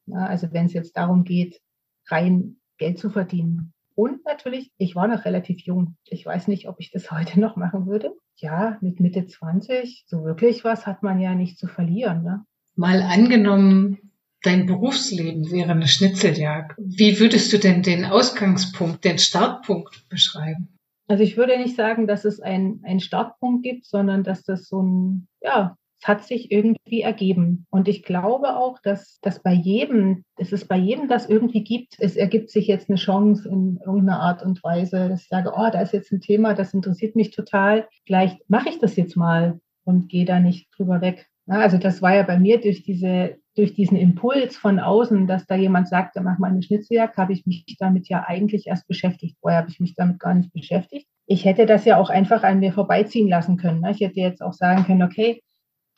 Ja, 0.08 0.26
also 0.26 0.52
wenn 0.52 0.66
es 0.66 0.74
jetzt 0.74 0.98
darum 0.98 1.24
geht, 1.24 1.62
rein 2.08 2.58
Geld 2.78 3.00
zu 3.00 3.10
verdienen. 3.10 3.74
Und 3.96 4.26
natürlich, 4.26 4.72
ich 4.78 4.96
war 4.96 5.08
noch 5.08 5.24
relativ 5.24 5.62
jung. 5.62 5.96
Ich 6.06 6.26
weiß 6.26 6.48
nicht, 6.48 6.68
ob 6.68 6.80
ich 6.80 6.92
das 6.92 7.12
heute 7.12 7.40
noch 7.40 7.56
machen 7.56 7.88
würde. 7.88 8.12
Ja, 8.38 8.78
mit 8.82 9.00
Mitte 9.00 9.26
20, 9.26 10.04
so 10.08 10.26
wirklich 10.26 10.66
was 10.66 10.86
hat 10.86 11.04
man 11.04 11.22
ja 11.22 11.36
nicht 11.36 11.58
zu 11.58 11.68
verlieren. 11.68 12.24
Ne? 12.24 12.44
Mal 12.76 13.02
angenommen, 13.02 14.12
dein 14.44 14.66
Berufsleben 14.66 15.50
wäre 15.52 15.72
eine 15.72 15.88
Schnitzeljagd. 15.88 16.78
Wie 16.78 17.18
würdest 17.20 17.54
du 17.54 17.58
denn 17.58 17.82
den 17.82 18.04
Ausgangspunkt, 18.04 19.06
den 19.06 19.20
Startpunkt 19.20 20.10
beschreiben? 20.10 20.75
Also 21.08 21.24
ich 21.24 21.38
würde 21.38 21.58
nicht 21.58 21.76
sagen, 21.76 22.08
dass 22.08 22.26
es 22.26 22.40
einen 22.40 23.00
Startpunkt 23.00 23.64
gibt, 23.64 23.86
sondern 23.86 24.24
dass 24.24 24.44
das 24.44 24.68
so 24.68 24.82
ein, 24.82 25.28
ja, 25.42 25.76
es 26.02 26.08
hat 26.08 26.24
sich 26.24 26.52
irgendwie 26.52 27.02
ergeben. 27.02 27.66
Und 27.70 27.88
ich 27.88 28.04
glaube 28.04 28.58
auch, 28.58 28.80
dass 28.82 29.20
das 29.22 29.42
bei 29.42 29.54
jedem, 29.54 30.24
dass 30.36 30.52
es 30.52 30.66
bei 30.66 30.78
jedem 30.78 31.08
das 31.08 31.30
irgendwie 31.30 31.64
gibt. 31.64 31.96
Es 32.00 32.16
ergibt 32.16 32.50
sich 32.50 32.68
jetzt 32.68 32.90
eine 32.90 32.98
Chance 32.98 33.48
in 33.48 33.80
irgendeiner 33.86 34.20
Art 34.20 34.44
und 34.44 34.64
Weise, 34.64 35.10
dass 35.10 35.22
ich 35.22 35.28
sage, 35.28 35.54
oh, 35.56 35.70
da 35.72 35.82
ist 35.82 35.94
jetzt 35.94 36.12
ein 36.12 36.22
Thema, 36.22 36.54
das 36.54 36.74
interessiert 36.74 37.16
mich 37.16 37.32
total. 37.32 37.88
Vielleicht 38.06 38.50
mache 38.50 38.70
ich 38.70 38.80
das 38.80 38.96
jetzt 38.96 39.16
mal 39.16 39.60
und 39.84 40.10
gehe 40.10 40.26
da 40.26 40.40
nicht 40.40 40.68
drüber 40.76 41.02
weg. 41.02 41.28
Also 41.48 41.78
das 41.78 42.02
war 42.02 42.16
ja 42.16 42.24
bei 42.24 42.40
mir 42.40 42.60
durch 42.60 42.84
diese 42.84 43.38
durch 43.56 43.74
diesen 43.74 43.98
Impuls 43.98 44.58
von 44.58 44.80
außen, 44.80 45.28
dass 45.28 45.48
da 45.48 45.56
jemand 45.56 45.88
sagte, 45.88 46.22
mach 46.22 46.38
mal 46.40 46.52
eine 46.52 46.62
Schnitzeljagd, 46.62 47.18
habe 47.18 47.34
ich 47.34 47.46
mich 47.46 47.66
damit 47.80 48.10
ja 48.10 48.26
eigentlich 48.28 48.68
erst 48.68 48.88
beschäftigt. 48.88 49.38
Vorher 49.40 49.60
habe 49.60 49.70
ich 49.70 49.80
mich 49.80 49.96
damit 49.96 50.20
gar 50.20 50.34
nicht 50.34 50.52
beschäftigt. 50.52 51.08
Ich 51.26 51.46
hätte 51.46 51.66
das 51.66 51.86
ja 51.86 51.98
auch 51.98 52.10
einfach 52.10 52.44
an 52.44 52.60
mir 52.60 52.74
vorbeiziehen 52.74 53.30
lassen 53.30 53.58
können. 53.58 53.82
Ne? 53.82 53.92
Ich 53.92 54.02
hätte 54.02 54.20
jetzt 54.20 54.42
auch 54.42 54.54
sagen 54.54 54.84
können, 54.84 55.04
okay, 55.04 55.42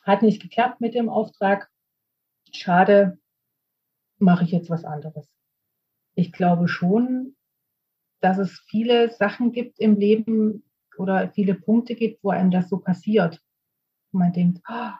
hat 0.02 0.22
nicht 0.22 0.40
geklappt 0.40 0.80
mit 0.80 0.94
dem 0.94 1.08
Auftrag. 1.08 1.68
Schade, 2.52 3.18
mache 4.18 4.44
ich 4.44 4.52
jetzt 4.52 4.70
was 4.70 4.84
anderes. 4.84 5.28
Ich 6.14 6.32
glaube 6.32 6.68
schon, 6.68 7.34
dass 8.20 8.38
es 8.38 8.60
viele 8.68 9.10
Sachen 9.10 9.52
gibt 9.52 9.78
im 9.80 9.96
Leben 9.96 10.64
oder 10.96 11.30
viele 11.30 11.54
Punkte 11.54 11.94
gibt, 11.94 12.22
wo 12.22 12.30
einem 12.30 12.50
das 12.50 12.68
so 12.68 12.78
passiert. 12.78 13.40
Man 14.12 14.32
denkt, 14.32 14.60
oh, 14.68 14.90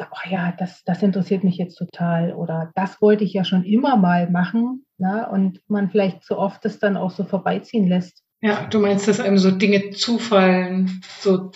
oh 0.00 0.28
ja, 0.28 0.54
das, 0.58 0.82
das 0.84 1.02
interessiert 1.02 1.44
mich 1.44 1.56
jetzt 1.56 1.76
total 1.76 2.32
oder 2.34 2.72
das 2.74 3.00
wollte 3.00 3.24
ich 3.24 3.32
ja 3.32 3.44
schon 3.44 3.64
immer 3.64 3.96
mal 3.96 4.30
machen 4.30 4.84
ne? 4.98 5.28
und 5.30 5.60
man 5.68 5.90
vielleicht 5.90 6.24
so 6.24 6.38
oft 6.38 6.64
das 6.64 6.78
dann 6.78 6.96
auch 6.96 7.10
so 7.10 7.24
vorbeiziehen 7.24 7.88
lässt. 7.88 8.22
Ja, 8.40 8.66
du 8.66 8.78
meinst, 8.78 9.08
dass 9.08 9.20
einem 9.20 9.38
so 9.38 9.50
Dinge 9.50 9.90
zufallen, 9.90 11.00
so 11.20 11.50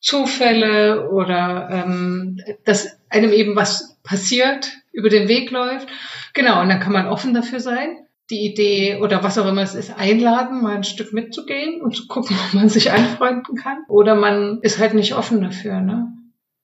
Zufälle 0.00 1.10
oder 1.10 1.68
ähm, 1.70 2.40
dass 2.64 2.98
einem 3.08 3.32
eben 3.32 3.56
was 3.56 3.98
passiert, 4.02 4.70
über 4.92 5.08
den 5.08 5.28
Weg 5.28 5.50
läuft. 5.50 5.88
Genau, 6.34 6.60
und 6.60 6.68
dann 6.68 6.80
kann 6.80 6.92
man 6.92 7.06
offen 7.06 7.34
dafür 7.34 7.60
sein, 7.60 8.06
die 8.30 8.44
Idee 8.44 9.00
oder 9.02 9.22
was 9.22 9.38
auch 9.38 9.46
immer 9.46 9.62
es 9.62 9.74
ist, 9.74 9.96
einladen, 9.98 10.62
mal 10.62 10.76
ein 10.76 10.84
Stück 10.84 11.12
mitzugehen 11.12 11.80
und 11.80 11.96
zu 11.96 12.06
gucken, 12.06 12.36
ob 12.46 12.54
man 12.54 12.68
sich 12.68 12.92
anfreunden 12.92 13.56
kann. 13.56 13.78
Oder 13.88 14.14
man 14.14 14.60
ist 14.62 14.78
halt 14.78 14.94
nicht 14.94 15.14
offen 15.14 15.40
dafür. 15.40 15.80
Ne? 15.80 16.12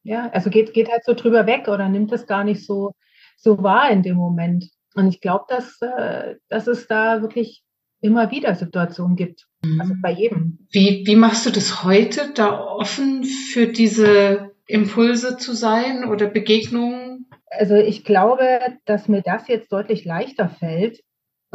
Ja, 0.05 0.29
also 0.31 0.51
geht, 0.51 0.75
geht 0.75 0.91
halt 0.91 1.05
so 1.05 1.15
drüber 1.15 1.47
weg 1.47 1.69
oder 1.69 1.89
nimmt 1.89 2.13
es 2.13 2.27
gar 2.27 2.45
nicht 2.45 2.67
so, 2.67 2.93
so 3.37 3.63
wahr 3.63 3.91
in 3.91 4.03
dem 4.03 4.17
Moment. 4.17 4.69
Und 4.95 5.09
ich 5.09 5.21
glaube, 5.21 5.45
dass, 5.49 5.81
äh, 5.81 6.37
dass 6.49 6.67
es 6.67 6.87
da 6.87 7.23
wirklich 7.23 7.63
immer 8.01 8.31
wieder 8.31 8.55
Situationen 8.55 9.17
gibt. 9.17 9.47
Also 9.79 9.95
bei 10.03 10.11
jedem. 10.11 10.59
Wie, 10.73 11.05
wie 11.07 11.17
machst 11.17 11.47
du 11.47 11.51
das 11.51 11.85
heute, 11.85 12.33
da 12.35 12.61
offen 12.61 13.25
für 13.25 13.69
diese 13.69 14.51
Impulse 14.67 15.37
zu 15.37 15.55
sein 15.55 16.05
oder 16.05 16.27
Begegnungen? 16.27 17.27
Also 17.49 17.77
ich 17.77 18.05
glaube, 18.05 18.59
dass 18.87 19.09
mir 19.09 19.23
das 19.23 19.47
jetzt 19.47 19.71
deutlich 19.73 20.05
leichter 20.05 20.49
fällt, 20.49 21.01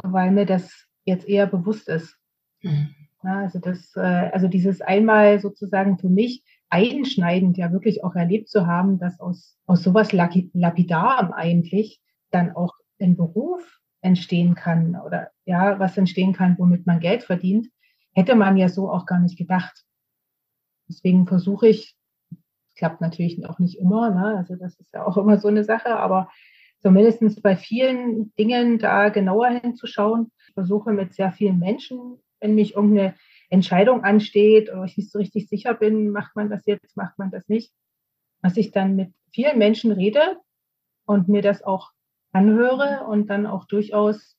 weil 0.02 0.32
mir 0.32 0.46
das 0.46 0.88
jetzt 1.04 1.28
eher 1.28 1.48
bewusst 1.48 1.90
ist. 1.90 2.16
Mhm. 2.62 2.96
Ja, 3.24 3.42
also 3.42 3.60
das, 3.60 3.94
äh, 3.96 4.00
also 4.00 4.48
dieses 4.48 4.82
einmal 4.82 5.42
sozusagen 5.42 5.98
für 5.98 6.10
mich 6.10 6.44
einschneidend 6.70 7.58
ja 7.58 7.72
wirklich 7.72 8.04
auch 8.04 8.16
erlebt 8.16 8.50
zu 8.50 8.68
haben, 8.68 9.00
dass 9.00 9.20
aus, 9.20 9.58
aus 9.66 9.84
sowas 9.84 10.12
Lapidarem 10.12 11.32
eigentlich 11.32 12.02
dann 12.32 12.52
auch 12.56 12.74
ein 13.00 13.16
Beruf 13.16 13.80
entstehen 14.02 14.56
kann 14.56 14.96
oder 14.96 15.32
ja, 15.46 15.80
was 15.80 15.98
entstehen 15.98 16.34
kann, 16.34 16.58
womit 16.58 16.86
man 16.86 17.00
Geld 17.00 17.24
verdient, 17.24 17.68
hätte 18.14 18.36
man 18.36 18.58
ja 18.58 18.70
so 18.70 18.92
auch 18.92 19.06
gar 19.06 19.20
nicht 19.20 19.38
gedacht. 19.38 19.86
Deswegen 20.90 21.28
versuche 21.28 21.68
ich, 21.68 21.96
klappt 22.76 23.02
natürlich 23.02 23.46
auch 23.48 23.60
nicht 23.60 23.80
immer, 23.80 24.12
ne? 24.12 24.38
also 24.38 24.56
das 24.56 24.80
ist 24.80 24.94
ja 24.94 25.06
auch 25.06 25.18
immer 25.18 25.38
so 25.38 25.48
eine 25.48 25.64
Sache, 25.64 25.98
aber 25.98 26.30
zumindest 26.82 27.42
bei 27.42 27.56
vielen 27.56 28.34
Dingen 28.36 28.78
da 28.78 29.10
genauer 29.10 29.50
hinzuschauen. 29.50 30.32
Ich 30.48 30.54
versuche 30.54 30.94
mit 30.94 31.14
sehr 31.14 31.32
vielen 31.32 31.60
Menschen, 31.60 32.20
wenn 32.40 32.56
mich 32.56 32.76
irgendeine 32.76 33.16
Entscheidung 33.50 34.04
ansteht 34.04 34.70
oder 34.70 34.84
ich 34.84 34.98
nicht 34.98 35.12
so 35.12 35.20
richtig 35.20 35.48
sicher 35.48 35.74
bin, 35.74 36.10
macht 36.10 36.36
man 36.36 36.50
das 36.50 36.66
jetzt, 36.66 36.98
macht 36.98 37.18
man 37.18 37.32
das 37.32 37.48
nicht, 37.48 37.72
dass 38.42 38.58
ich 38.58 38.72
dann 38.72 38.96
mit 38.96 39.14
vielen 39.32 39.58
Menschen 39.58 39.92
rede 39.92 40.38
und 41.06 41.30
mir 41.30 41.42
das 41.42 41.64
auch 41.64 41.92
anhöre 42.32 43.06
und 43.08 43.30
dann 43.30 43.46
auch 43.46 43.66
durchaus 43.66 44.38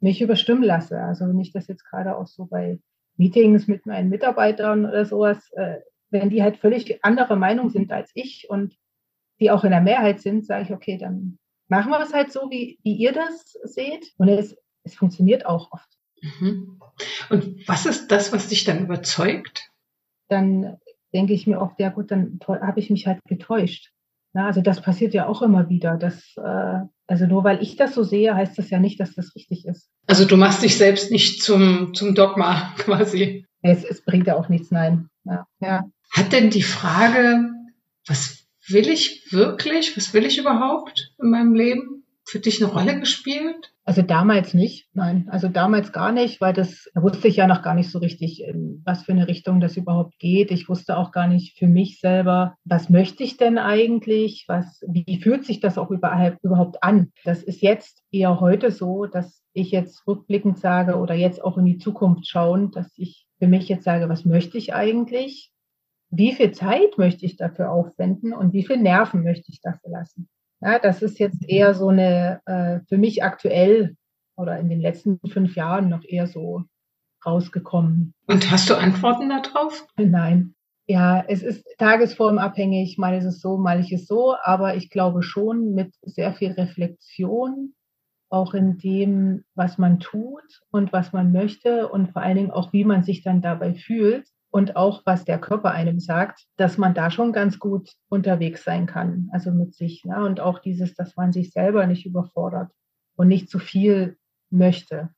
mich 0.00 0.20
überstimmen 0.20 0.64
lasse. 0.64 1.00
Also 1.00 1.26
ich 1.40 1.52
das 1.52 1.68
jetzt 1.68 1.84
gerade 1.84 2.16
auch 2.16 2.26
so 2.26 2.46
bei 2.46 2.80
Meetings 3.16 3.68
mit 3.68 3.86
meinen 3.86 4.10
Mitarbeitern 4.10 4.86
oder 4.86 5.04
sowas, 5.04 5.50
äh, 5.52 5.80
wenn 6.10 6.30
die 6.30 6.42
halt 6.42 6.56
völlig 6.58 7.04
andere 7.04 7.36
Meinung 7.36 7.70
sind 7.70 7.92
als 7.92 8.10
ich 8.14 8.48
und 8.50 8.76
die 9.40 9.50
auch 9.50 9.64
in 9.64 9.70
der 9.70 9.80
Mehrheit 9.80 10.20
sind, 10.20 10.44
sage 10.44 10.64
ich, 10.64 10.72
okay, 10.72 10.98
dann 10.98 11.38
machen 11.68 11.90
wir 11.90 12.00
es 12.00 12.12
halt 12.12 12.32
so, 12.32 12.50
wie, 12.50 12.78
wie 12.82 12.94
ihr 12.94 13.12
das 13.12 13.52
seht. 13.64 14.12
Und 14.18 14.28
es, 14.28 14.56
es 14.84 14.94
funktioniert 14.94 15.46
auch 15.46 15.72
oft. 15.72 15.88
Mhm. 16.22 16.80
Und 17.30 17.68
was 17.68 17.86
ist 17.86 18.08
das, 18.08 18.32
was 18.32 18.48
dich 18.48 18.64
dann 18.64 18.84
überzeugt? 18.84 19.68
Dann 20.28 20.78
denke 21.12 21.32
ich 21.32 21.46
mir 21.46 21.60
oft, 21.60 21.78
ja 21.78 21.90
gut, 21.90 22.10
dann 22.10 22.38
habe 22.46 22.80
ich 22.80 22.90
mich 22.90 23.06
halt 23.06 23.20
getäuscht. 23.28 23.90
Na, 24.34 24.46
also 24.46 24.62
das 24.62 24.80
passiert 24.80 25.12
ja 25.12 25.26
auch 25.26 25.42
immer 25.42 25.68
wieder. 25.68 25.98
Dass, 25.98 26.34
äh, 26.36 26.78
also 27.06 27.26
nur 27.26 27.44
weil 27.44 27.62
ich 27.62 27.76
das 27.76 27.94
so 27.94 28.02
sehe, 28.02 28.34
heißt 28.34 28.56
das 28.56 28.70
ja 28.70 28.78
nicht, 28.78 28.98
dass 28.98 29.14
das 29.14 29.34
richtig 29.36 29.66
ist. 29.66 29.90
Also 30.06 30.24
du 30.24 30.36
machst 30.36 30.62
dich 30.62 30.76
selbst 30.76 31.10
nicht 31.10 31.42
zum, 31.42 31.92
zum 31.94 32.14
Dogma 32.14 32.74
quasi. 32.78 33.44
Es, 33.60 33.84
es 33.84 34.02
bringt 34.04 34.26
ja 34.26 34.36
auch 34.36 34.48
nichts, 34.48 34.70
nein. 34.70 35.08
Ja, 35.24 35.46
ja. 35.60 35.84
Hat 36.10 36.32
denn 36.32 36.50
die 36.50 36.62
Frage, 36.62 37.50
was 38.06 38.46
will 38.68 38.88
ich 38.88 39.26
wirklich, 39.32 39.96
was 39.96 40.14
will 40.14 40.24
ich 40.24 40.38
überhaupt 40.38 41.14
in 41.22 41.30
meinem 41.30 41.54
Leben, 41.54 42.01
für 42.32 42.40
dich 42.40 42.64
eine 42.64 42.72
Rolle 42.72 42.98
gespielt? 42.98 43.74
Also 43.84 44.00
damals 44.00 44.54
nicht, 44.54 44.88
nein. 44.94 45.28
Also 45.30 45.48
damals 45.48 45.92
gar 45.92 46.12
nicht, 46.12 46.40
weil 46.40 46.54
das 46.54 46.88
da 46.94 47.02
wusste 47.02 47.28
ich 47.28 47.36
ja 47.36 47.46
noch 47.46 47.60
gar 47.60 47.74
nicht 47.74 47.90
so 47.90 47.98
richtig, 47.98 48.42
in 48.42 48.80
was 48.86 49.02
für 49.02 49.12
eine 49.12 49.28
Richtung 49.28 49.60
das 49.60 49.76
überhaupt 49.76 50.18
geht. 50.18 50.50
Ich 50.50 50.66
wusste 50.66 50.96
auch 50.96 51.12
gar 51.12 51.28
nicht 51.28 51.58
für 51.58 51.66
mich 51.66 52.00
selber, 52.00 52.56
was 52.64 52.88
möchte 52.88 53.22
ich 53.22 53.36
denn 53.36 53.58
eigentlich? 53.58 54.46
Was, 54.48 54.80
wie 54.88 55.20
fühlt 55.20 55.44
sich 55.44 55.60
das 55.60 55.76
auch 55.76 55.90
überhaupt, 55.90 56.42
überhaupt 56.42 56.82
an? 56.82 57.12
Das 57.24 57.42
ist 57.42 57.60
jetzt 57.60 58.02
eher 58.10 58.40
heute 58.40 58.70
so, 58.70 59.04
dass 59.04 59.42
ich 59.52 59.70
jetzt 59.70 60.06
rückblickend 60.06 60.58
sage 60.58 60.96
oder 60.96 61.14
jetzt 61.14 61.44
auch 61.44 61.58
in 61.58 61.66
die 61.66 61.78
Zukunft 61.78 62.26
schauen, 62.26 62.70
dass 62.70 62.90
ich 62.96 63.26
für 63.38 63.46
mich 63.46 63.68
jetzt 63.68 63.84
sage, 63.84 64.08
was 64.08 64.24
möchte 64.24 64.56
ich 64.56 64.72
eigentlich? 64.72 65.52
Wie 66.08 66.32
viel 66.32 66.52
Zeit 66.52 66.96
möchte 66.96 67.26
ich 67.26 67.36
dafür 67.36 67.70
aufwenden 67.70 68.32
und 68.32 68.54
wie 68.54 68.64
viel 68.64 68.78
Nerven 68.78 69.22
möchte 69.22 69.52
ich 69.52 69.60
dafür 69.60 69.90
lassen? 69.90 70.30
Ja, 70.62 70.78
das 70.78 71.02
ist 71.02 71.18
jetzt 71.18 71.44
eher 71.48 71.74
so 71.74 71.88
eine, 71.88 72.40
äh, 72.46 72.80
für 72.88 72.96
mich 72.96 73.24
aktuell 73.24 73.96
oder 74.36 74.58
in 74.58 74.68
den 74.68 74.80
letzten 74.80 75.18
fünf 75.28 75.56
Jahren 75.56 75.88
noch 75.88 76.04
eher 76.04 76.28
so 76.28 76.62
rausgekommen. 77.26 78.14
Und 78.28 78.50
hast 78.50 78.70
du 78.70 78.76
Antworten 78.76 79.28
darauf? 79.28 79.84
Nein. 79.96 80.54
Ja, 80.86 81.24
es 81.26 81.42
ist 81.42 81.64
tagesformabhängig, 81.78 82.98
mal 82.98 83.16
ist 83.16 83.24
es 83.24 83.40
so, 83.40 83.56
mal 83.56 83.80
ist 83.80 83.92
es 83.92 84.06
so, 84.06 84.36
aber 84.42 84.76
ich 84.76 84.90
glaube 84.90 85.22
schon 85.22 85.74
mit 85.74 85.94
sehr 86.02 86.32
viel 86.32 86.52
Reflexion, 86.52 87.74
auch 88.28 88.54
in 88.54 88.78
dem, 88.78 89.44
was 89.54 89.78
man 89.78 90.00
tut 90.00 90.62
und 90.70 90.92
was 90.92 91.12
man 91.12 91.32
möchte 91.32 91.88
und 91.88 92.12
vor 92.12 92.22
allen 92.22 92.36
Dingen 92.36 92.50
auch, 92.50 92.72
wie 92.72 92.84
man 92.84 93.04
sich 93.04 93.22
dann 93.22 93.42
dabei 93.42 93.74
fühlt, 93.74 94.26
und 94.52 94.76
auch 94.76 95.00
was 95.06 95.24
der 95.24 95.40
Körper 95.40 95.70
einem 95.70 95.98
sagt, 95.98 96.44
dass 96.56 96.76
man 96.76 96.92
da 96.92 97.10
schon 97.10 97.32
ganz 97.32 97.58
gut 97.58 97.90
unterwegs 98.10 98.62
sein 98.64 98.84
kann, 98.86 99.30
also 99.32 99.50
mit 99.50 99.74
sich. 99.74 100.04
Ne? 100.04 100.22
Und 100.22 100.40
auch 100.40 100.58
dieses, 100.58 100.94
dass 100.94 101.16
man 101.16 101.32
sich 101.32 101.52
selber 101.52 101.86
nicht 101.86 102.04
überfordert 102.04 102.70
und 103.16 103.28
nicht 103.28 103.48
zu 103.48 103.58
viel 103.58 104.18
möchte 104.50 105.08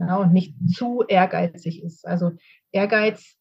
ja? 0.00 0.16
und 0.16 0.32
nicht 0.32 0.56
zu 0.74 1.04
ehrgeizig 1.06 1.84
ist. 1.84 2.04
Also 2.04 2.32
Ehrgeiz, 2.72 3.36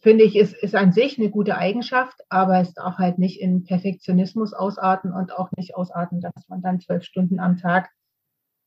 finde 0.00 0.24
ich, 0.24 0.36
ist, 0.36 0.54
ist 0.54 0.74
an 0.74 0.92
sich 0.92 1.18
eine 1.18 1.28
gute 1.28 1.58
Eigenschaft, 1.58 2.18
aber 2.30 2.60
es 2.60 2.72
darf 2.72 2.96
halt 2.96 3.18
nicht 3.18 3.42
in 3.42 3.64
Perfektionismus 3.64 4.54
ausarten 4.54 5.12
und 5.12 5.34
auch 5.34 5.50
nicht 5.54 5.76
ausarten, 5.76 6.22
dass 6.22 6.48
man 6.48 6.62
dann 6.62 6.80
zwölf 6.80 7.04
Stunden 7.04 7.40
am 7.40 7.58
Tag 7.58 7.90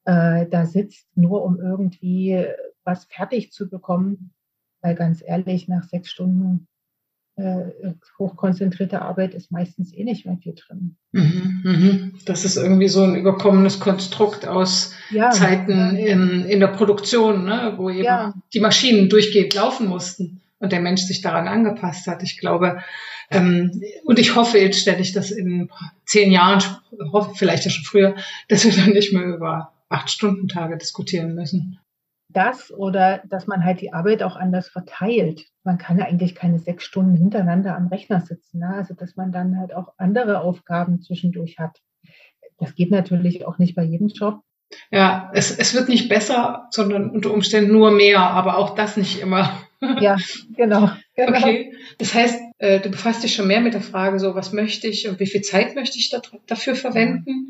äh, 0.05 0.45
da 0.45 0.67
sitzt, 0.67 1.07
nur 1.15 1.43
um 1.43 1.59
irgendwie 1.59 2.45
was 2.83 3.05
fertig 3.05 3.51
zu 3.51 3.67
bekommen 3.67 4.35
weil 4.87 4.95
ganz 4.95 5.21
ehrlich, 5.25 5.67
nach 5.67 5.83
sechs 5.83 6.09
Stunden 6.09 6.65
äh, 7.35 7.91
hochkonzentrierte 8.17 9.01
Arbeit 9.01 9.33
ist 9.33 9.51
meistens 9.51 9.93
eh 9.93 10.05
nicht 10.05 10.25
mehr 10.25 10.37
viel 10.37 10.55
drin. 10.55 10.95
Mhm, 11.11 11.61
mhm. 11.63 12.13
Das 12.25 12.45
ist 12.45 12.55
irgendwie 12.55 12.87
so 12.87 13.03
ein 13.03 13.17
überkommenes 13.17 13.81
Konstrukt 13.81 14.47
aus 14.47 14.93
ja, 15.11 15.31
Zeiten 15.31 15.97
in, 15.97 16.45
in 16.45 16.61
der 16.61 16.67
Produktion, 16.67 17.43
ne, 17.43 17.73
wo 17.75 17.89
eben 17.89 18.05
ja. 18.05 18.33
die 18.53 18.61
Maschinen 18.61 19.09
durchgehend 19.09 19.53
laufen 19.55 19.87
mussten 19.87 20.41
und 20.59 20.71
der 20.71 20.79
Mensch 20.79 21.01
sich 21.01 21.21
daran 21.21 21.49
angepasst 21.49 22.07
hat. 22.07 22.23
Ich 22.23 22.39
glaube, 22.39 22.81
ähm, 23.29 23.81
und 24.05 24.19
ich 24.19 24.37
hoffe, 24.37 24.57
jetzt 24.57 24.79
stelle 24.79 25.01
ich 25.01 25.11
das 25.11 25.31
in 25.31 25.69
zehn 26.05 26.31
Jahren, 26.31 26.63
hoffe 27.11 27.35
vielleicht 27.35 27.65
ja 27.65 27.71
schon 27.71 27.83
früher, 27.83 28.15
dass 28.47 28.63
wir 28.63 28.71
dann 28.71 28.93
nicht 28.93 29.11
mehr 29.11 29.25
über 29.25 29.73
acht 29.89 30.09
Stunden 30.09 30.47
Tage 30.47 30.77
diskutieren 30.77 31.35
müssen 31.35 31.77
das 32.29 32.71
oder 32.71 33.21
dass 33.29 33.47
man 33.47 33.63
halt 33.63 33.81
die 33.81 33.93
Arbeit 33.93 34.23
auch 34.23 34.35
anders 34.35 34.67
verteilt. 34.67 35.45
Man 35.63 35.77
kann 35.77 35.97
ja 35.97 36.05
eigentlich 36.05 36.35
keine 36.35 36.59
sechs 36.59 36.83
Stunden 36.83 37.15
hintereinander 37.15 37.75
am 37.75 37.87
Rechner 37.87 38.21
sitzen. 38.21 38.59
Ne? 38.59 38.73
Also 38.75 38.93
dass 38.93 39.15
man 39.15 39.31
dann 39.31 39.57
halt 39.57 39.73
auch 39.73 39.93
andere 39.97 40.41
Aufgaben 40.41 41.01
zwischendurch 41.01 41.57
hat. 41.57 41.79
Das 42.57 42.75
geht 42.75 42.91
natürlich 42.91 43.45
auch 43.45 43.57
nicht 43.57 43.75
bei 43.75 43.83
jedem 43.83 44.07
Job. 44.07 44.41
Ja, 44.91 45.31
es, 45.33 45.57
es 45.57 45.73
wird 45.73 45.87
nicht 45.87 46.09
besser, 46.09 46.67
sondern 46.71 47.09
unter 47.11 47.31
Umständen 47.31 47.71
nur 47.71 47.91
mehr, 47.91 48.19
aber 48.19 48.57
auch 48.57 48.75
das 48.75 48.97
nicht 48.97 49.19
immer. 49.21 49.61
Ja, 49.99 50.17
genau. 50.55 50.89
genau. 51.15 51.37
Okay, 51.37 51.73
das 51.99 52.13
heißt, 52.13 52.39
äh, 52.59 52.79
du 52.79 52.89
befasst 52.89 53.23
dich 53.23 53.35
schon 53.35 53.47
mehr 53.47 53.61
mit 53.61 53.73
der 53.73 53.81
Frage, 53.81 54.19
so 54.19 54.35
was 54.35 54.53
möchte 54.53 54.87
ich 54.87 55.07
und 55.07 55.19
wie 55.19 55.27
viel 55.27 55.41
Zeit 55.41 55.75
möchte 55.75 55.97
ich 55.97 56.09
da, 56.09 56.21
dafür 56.47 56.75
verwenden. 56.75 57.49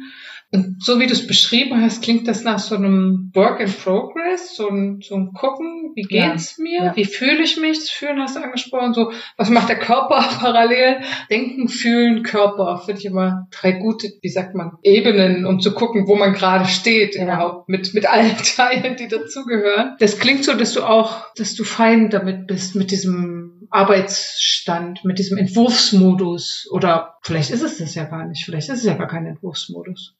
Und 0.49 0.81
so 0.81 0.97
wie 0.99 1.07
du 1.07 1.13
es 1.13 1.27
beschrieben 1.27 1.81
hast, 1.81 2.01
klingt 2.01 2.25
das 2.25 2.45
nach 2.45 2.59
so 2.59 2.75
einem 2.75 3.31
Work 3.33 3.59
in 3.59 3.71
Progress, 3.71 4.55
so 4.55 4.69
ein, 4.69 5.01
so 5.01 5.15
ein 5.15 5.33
Gucken, 5.33 5.91
wie 5.95 6.03
geht's 6.03 6.55
ja, 6.57 6.63
mir, 6.63 6.83
ja. 6.85 6.95
wie 6.95 7.03
fühle 7.03 7.43
ich 7.43 7.57
mich, 7.57 7.79
das 7.79 7.89
Fühlen 7.89 8.21
hast 8.21 8.37
du 8.37 8.41
angesprochen, 8.41 8.93
so 8.93 9.11
was 9.35 9.49
macht 9.49 9.67
der 9.67 9.79
Körper 9.79 10.25
parallel, 10.39 11.01
Denken, 11.29 11.67
Fühlen, 11.67 12.23
Körper, 12.23 12.81
finde 12.85 13.01
ich 13.01 13.05
immer 13.05 13.47
drei 13.51 13.73
gute, 13.73 14.07
wie 14.21 14.29
sagt 14.29 14.55
man, 14.55 14.71
Ebenen, 14.83 15.45
um 15.45 15.59
zu 15.59 15.73
gucken, 15.73 16.07
wo 16.07 16.15
man 16.15 16.31
gerade 16.31 16.65
steht 16.65 17.15
ja. 17.15 17.23
überhaupt, 17.23 17.67
mit, 17.67 17.93
mit 17.93 18.09
allen 18.09 18.37
Teilen, 18.55 18.95
die 18.95 19.09
dazugehören. 19.09 19.97
Das 19.99 20.17
klingt 20.17 20.45
so, 20.45 20.53
dass 20.53 20.71
du 20.71 20.83
auch, 20.83 21.25
dass 21.35 21.55
du 21.55 21.65
fein 21.65 22.09
damit 22.09 22.47
bist, 22.47 22.73
mit 22.73 22.91
diesem 22.91 23.36
Arbeitsstand, 23.69 25.03
mit 25.05 25.19
diesem 25.19 25.37
Entwurfsmodus 25.37 26.69
oder 26.71 27.17
vielleicht 27.21 27.51
ist 27.51 27.63
es 27.63 27.77
das 27.77 27.95
ja 27.95 28.05
gar 28.05 28.25
nicht, 28.25 28.45
vielleicht 28.45 28.69
ist 28.69 28.79
es 28.79 28.85
ja 28.85 28.95
gar 28.95 29.07
kein 29.07 29.25
Entwurfsmodus 29.25 30.17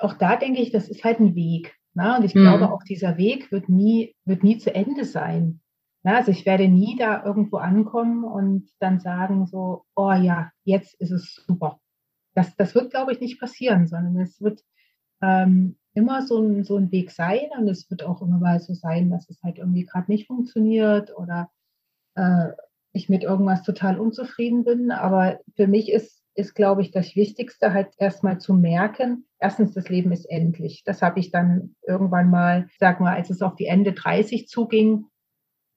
auch 0.00 0.14
da 0.14 0.36
denke 0.36 0.60
ich, 0.60 0.70
das 0.70 0.88
ist 0.88 1.04
halt 1.04 1.20
ein 1.20 1.34
Weg. 1.34 1.76
Ne? 1.94 2.16
Und 2.16 2.24
ich 2.24 2.34
mhm. 2.34 2.42
glaube, 2.42 2.72
auch 2.72 2.82
dieser 2.82 3.16
Weg 3.16 3.50
wird 3.52 3.68
nie, 3.68 4.14
wird 4.24 4.42
nie 4.42 4.58
zu 4.58 4.74
Ende 4.74 5.04
sein. 5.04 5.60
Ne? 6.02 6.16
Also 6.16 6.30
ich 6.30 6.46
werde 6.46 6.68
nie 6.68 6.96
da 6.96 7.24
irgendwo 7.24 7.56
ankommen 7.56 8.24
und 8.24 8.70
dann 8.78 9.00
sagen 9.00 9.46
so, 9.46 9.84
oh 9.94 10.12
ja, 10.12 10.50
jetzt 10.64 10.94
ist 11.00 11.12
es 11.12 11.44
super. 11.46 11.80
Das, 12.34 12.54
das 12.56 12.74
wird, 12.74 12.90
glaube 12.90 13.12
ich, 13.12 13.20
nicht 13.20 13.40
passieren, 13.40 13.86
sondern 13.86 14.20
es 14.20 14.40
wird 14.40 14.62
ähm, 15.22 15.78
immer 15.94 16.26
so 16.26 16.38
ein, 16.38 16.64
so 16.64 16.76
ein 16.76 16.92
Weg 16.92 17.10
sein 17.10 17.48
und 17.58 17.68
es 17.68 17.90
wird 17.90 18.02
auch 18.04 18.20
immer 18.20 18.38
mal 18.38 18.60
so 18.60 18.74
sein, 18.74 19.08
dass 19.08 19.30
es 19.30 19.42
halt 19.42 19.56
irgendwie 19.58 19.86
gerade 19.86 20.10
nicht 20.10 20.26
funktioniert 20.26 21.16
oder 21.16 21.50
äh, 22.14 22.48
ich 22.96 23.08
mit 23.08 23.22
irgendwas 23.22 23.62
total 23.62 24.00
unzufrieden 24.00 24.64
bin. 24.64 24.90
Aber 24.90 25.38
für 25.54 25.66
mich 25.66 25.90
ist, 25.90 26.22
ist 26.34 26.54
glaube 26.54 26.82
ich, 26.82 26.90
das 26.90 27.14
Wichtigste 27.16 27.72
halt 27.72 27.88
erstmal 27.98 28.38
zu 28.38 28.54
merken, 28.54 29.24
erstens, 29.38 29.74
das 29.74 29.88
Leben 29.88 30.12
ist 30.12 30.24
endlich. 30.26 30.82
Das 30.84 31.02
habe 31.02 31.20
ich 31.20 31.30
dann 31.30 31.74
irgendwann 31.86 32.30
mal, 32.30 32.68
sag 32.78 33.00
mal, 33.00 33.14
als 33.14 33.30
es 33.30 33.42
auf 33.42 33.54
die 33.54 33.66
Ende 33.66 33.92
30 33.92 34.48
zuging, 34.48 35.06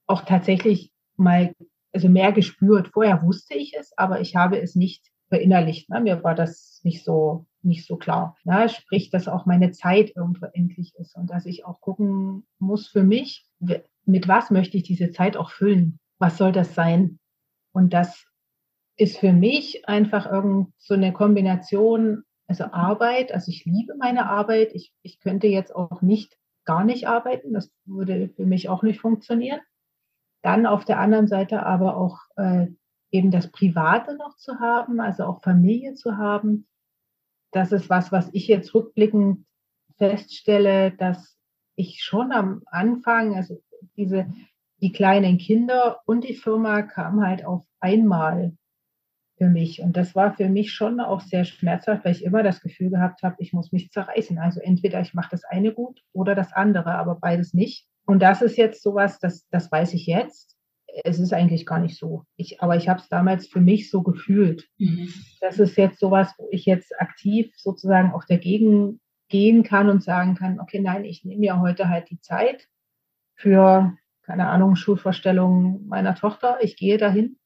auch 0.06 0.22
tatsächlich 0.22 0.92
mal, 1.16 1.54
also 1.92 2.08
mehr 2.08 2.32
gespürt. 2.32 2.88
Vorher 2.92 3.22
wusste 3.22 3.54
ich 3.54 3.74
es, 3.78 3.96
aber 3.96 4.20
ich 4.20 4.36
habe 4.36 4.60
es 4.60 4.74
nicht 4.74 5.06
verinnerlicht. 5.28 5.88
Ne? 5.88 6.00
Mir 6.00 6.24
war 6.24 6.34
das 6.34 6.80
nicht 6.82 7.04
so, 7.04 7.46
nicht 7.62 7.86
so 7.86 7.96
klar. 7.96 8.36
Ne? 8.44 8.68
Sprich, 8.68 9.10
dass 9.10 9.28
auch 9.28 9.46
meine 9.46 9.70
Zeit 9.70 10.12
irgendwo 10.16 10.46
endlich 10.46 10.94
ist 10.96 11.16
und 11.16 11.30
dass 11.30 11.46
ich 11.46 11.64
auch 11.64 11.80
gucken 11.80 12.46
muss 12.58 12.88
für 12.88 13.04
mich, 13.04 13.46
mit 13.58 14.28
was 14.28 14.50
möchte 14.50 14.76
ich 14.76 14.82
diese 14.82 15.10
Zeit 15.12 15.36
auch 15.36 15.50
füllen? 15.50 15.99
Was 16.20 16.36
soll 16.36 16.52
das 16.52 16.74
sein? 16.74 17.18
Und 17.72 17.92
das 17.92 18.26
ist 18.96 19.18
für 19.18 19.32
mich 19.32 19.88
einfach 19.88 20.30
irgend 20.30 20.72
so 20.78 20.94
eine 20.94 21.12
Kombination, 21.12 22.24
also 22.46 22.64
Arbeit, 22.64 23.32
also 23.32 23.50
ich 23.50 23.64
liebe 23.64 23.94
meine 23.96 24.28
Arbeit. 24.28 24.72
Ich, 24.74 24.92
ich 25.02 25.20
könnte 25.20 25.46
jetzt 25.46 25.74
auch 25.74 26.02
nicht 26.02 26.36
gar 26.64 26.84
nicht 26.84 27.08
arbeiten. 27.08 27.54
Das 27.54 27.72
würde 27.84 28.28
für 28.28 28.44
mich 28.44 28.68
auch 28.68 28.82
nicht 28.82 29.00
funktionieren. 29.00 29.60
Dann 30.42 30.66
auf 30.66 30.84
der 30.84 30.98
anderen 30.98 31.28
Seite 31.28 31.64
aber 31.64 31.96
auch 31.96 32.18
äh, 32.36 32.66
eben 33.10 33.30
das 33.30 33.50
Private 33.50 34.16
noch 34.16 34.36
zu 34.36 34.60
haben, 34.60 35.00
also 35.00 35.24
auch 35.24 35.42
Familie 35.42 35.94
zu 35.94 36.16
haben. 36.16 36.66
Das 37.52 37.72
ist 37.72 37.90
was, 37.90 38.12
was 38.12 38.28
ich 38.32 38.46
jetzt 38.46 38.74
rückblickend 38.74 39.46
feststelle, 39.96 40.92
dass 40.92 41.36
ich 41.74 42.02
schon 42.02 42.32
am 42.32 42.62
Anfang, 42.66 43.34
also 43.34 43.62
diese, 43.96 44.32
die 44.80 44.92
kleinen 44.92 45.38
Kinder 45.38 46.00
und 46.06 46.24
die 46.24 46.34
Firma 46.34 46.82
kamen 46.82 47.24
halt 47.26 47.44
auf 47.44 47.64
einmal 47.80 48.52
für 49.40 49.48
mich. 49.48 49.80
Und 49.80 49.96
das 49.96 50.14
war 50.14 50.34
für 50.34 50.50
mich 50.50 50.72
schon 50.72 51.00
auch 51.00 51.22
sehr 51.22 51.44
schmerzhaft, 51.44 52.04
weil 52.04 52.12
ich 52.12 52.24
immer 52.24 52.42
das 52.42 52.60
Gefühl 52.60 52.90
gehabt 52.90 53.22
habe, 53.22 53.36
ich 53.38 53.54
muss 53.54 53.72
mich 53.72 53.90
zerreißen. 53.90 54.38
Also 54.38 54.60
entweder 54.60 55.00
ich 55.00 55.14
mache 55.14 55.30
das 55.30 55.44
eine 55.44 55.72
gut 55.72 56.02
oder 56.12 56.34
das 56.34 56.52
andere, 56.52 56.94
aber 56.94 57.14
beides 57.14 57.54
nicht. 57.54 57.86
Und 58.04 58.20
das 58.20 58.42
ist 58.42 58.58
jetzt 58.58 58.82
sowas, 58.82 59.18
das, 59.18 59.48
das 59.48 59.72
weiß 59.72 59.94
ich 59.94 60.06
jetzt. 60.06 60.56
Es 61.04 61.18
ist 61.18 61.32
eigentlich 61.32 61.64
gar 61.64 61.78
nicht 61.78 61.96
so. 61.96 62.24
Ich, 62.36 62.60
aber 62.60 62.76
ich 62.76 62.88
habe 62.88 63.00
es 63.00 63.08
damals 63.08 63.46
für 63.46 63.60
mich 63.60 63.90
so 63.90 64.02
gefühlt. 64.02 64.68
Mhm. 64.76 65.08
Das 65.40 65.58
ist 65.58 65.76
jetzt 65.76 66.00
sowas, 66.00 66.34
wo 66.36 66.48
ich 66.50 66.66
jetzt 66.66 67.00
aktiv 67.00 67.52
sozusagen 67.56 68.12
auch 68.12 68.24
dagegen 68.24 69.00
gehen 69.30 69.62
kann 69.62 69.88
und 69.88 70.02
sagen 70.02 70.34
kann, 70.34 70.60
okay, 70.60 70.80
nein, 70.80 71.04
ich 71.04 71.24
nehme 71.24 71.46
ja 71.46 71.60
heute 71.60 71.88
halt 71.88 72.10
die 72.10 72.20
Zeit 72.20 72.66
für, 73.36 73.96
keine 74.30 74.48
Ahnung, 74.48 74.76
Schulvorstellungen 74.76 75.88
meiner 75.88 76.14
Tochter. 76.14 76.58
Ich 76.60 76.76
gehe 76.76 76.98
dahin, 76.98 77.36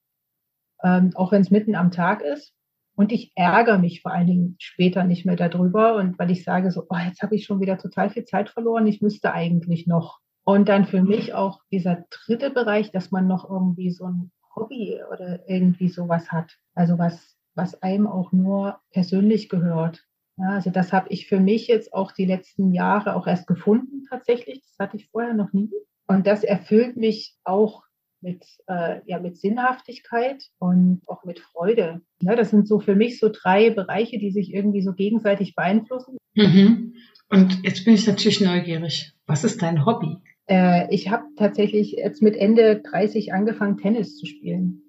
ähm, 0.83 1.13
auch 1.15 1.33
wenn 1.33 1.41
es 1.41 1.51
mitten 1.51 1.77
am 1.77 1.91
Tag 1.91 2.21
ist. 2.21 2.53
Und 2.95 3.11
ich 3.11 3.33
ärgere 3.37 3.79
mich 3.79 4.03
vor 4.03 4.13
allen 4.13 4.27
Dingen 4.27 4.57
später 4.59 5.03
nicht 5.03 5.25
mehr 5.25 5.37
darüber. 5.37 5.97
Und 5.97 6.19
weil 6.19 6.31
ich 6.31 6.45
sage 6.45 6.71
so, 6.71 6.85
oh, 6.91 6.97
jetzt 6.97 7.23
habe 7.23 7.37
ich 7.37 7.47
schon 7.47 7.61
wieder 7.61 7.79
total 7.79 8.11
viel 8.11 8.27
Zeit 8.27 8.51
verloren. 8.51 8.87
Ich 8.87 9.01
müsste 9.01 9.33
eigentlich 9.33 9.87
noch. 9.87 10.21
Und 10.45 10.69
dann 10.69 10.85
für 10.85 11.03
mich 11.03 11.33
auch 11.33 11.63
dieser 11.73 12.05
dritte 12.11 12.51
Bereich, 12.51 12.91
dass 12.91 13.11
man 13.11 13.27
noch 13.27 13.49
irgendwie 13.49 13.91
so 13.91 14.05
ein 14.05 14.31
Hobby 14.55 15.01
oder 15.11 15.49
irgendwie 15.49 15.89
sowas 15.89 16.31
hat. 16.31 16.53
Also 16.75 16.99
was, 16.99 17.35
was 17.55 17.83
einem 17.83 18.07
auch 18.07 18.31
nur 18.33 18.79
persönlich 18.91 19.49
gehört. 19.49 20.05
Ja, 20.37 20.51
also 20.51 20.69
das 20.69 20.93
habe 20.93 21.09
ich 21.09 21.29
für 21.29 21.41
mich 21.41 21.67
jetzt 21.67 21.95
auch 21.95 22.13
die 22.13 22.27
letzten 22.27 22.73
Jahre 22.73 23.17
auch 23.17 23.27
erst 23.27 23.47
gefunden 23.47 24.05
tatsächlich. 24.11 24.61
Das 24.61 24.77
hatte 24.79 24.99
ich 24.99 25.09
vorher 25.09 25.33
noch 25.33 25.55
nie. 25.55 25.71
Und 26.07 26.27
das 26.27 26.45
erfüllt 26.45 26.97
mich 26.97 27.35
auch 27.45 27.83
mit, 28.21 28.45
äh, 28.69 29.01
ja, 29.07 29.19
mit 29.19 29.37
Sinnhaftigkeit 29.37 30.43
und 30.59 31.03
auch 31.07 31.25
mit 31.25 31.41
Freude. 31.41 32.01
Ja, 32.23 32.37
das 32.37 32.51
sind 32.51 32.67
so 32.67 32.81
für 32.81 32.95
mich 32.95 33.19
so 33.19 33.31
drei 33.31 33.71
Bereiche, 33.71 34.19
die 34.19 34.31
sich 34.31 34.53
irgendwie 34.53 34.83
so 34.83 34.95
gegenseitig 34.95 35.55
beeinflussen. 35.55 36.17
Mhm. 36.35 36.95
Und 37.29 37.65
jetzt 37.65 37.85
bin 37.85 37.95
ich 37.95 38.07
natürlich 38.07 38.41
neugierig. 38.41 39.13
Was 39.27 39.45
ist 39.45 39.63
dein 39.63 39.85
Hobby? 39.85 40.17
Äh, 40.47 40.93
ich 40.95 41.11
habe 41.11 41.25
tatsächlich 41.37 41.93
jetzt 41.93 42.23
mit 42.23 42.37
Ende 42.37 42.81
30 42.81 43.33
angefangen, 43.33 43.79
Tennis 43.79 44.17
zu 44.17 44.27
spielen. 44.27 44.83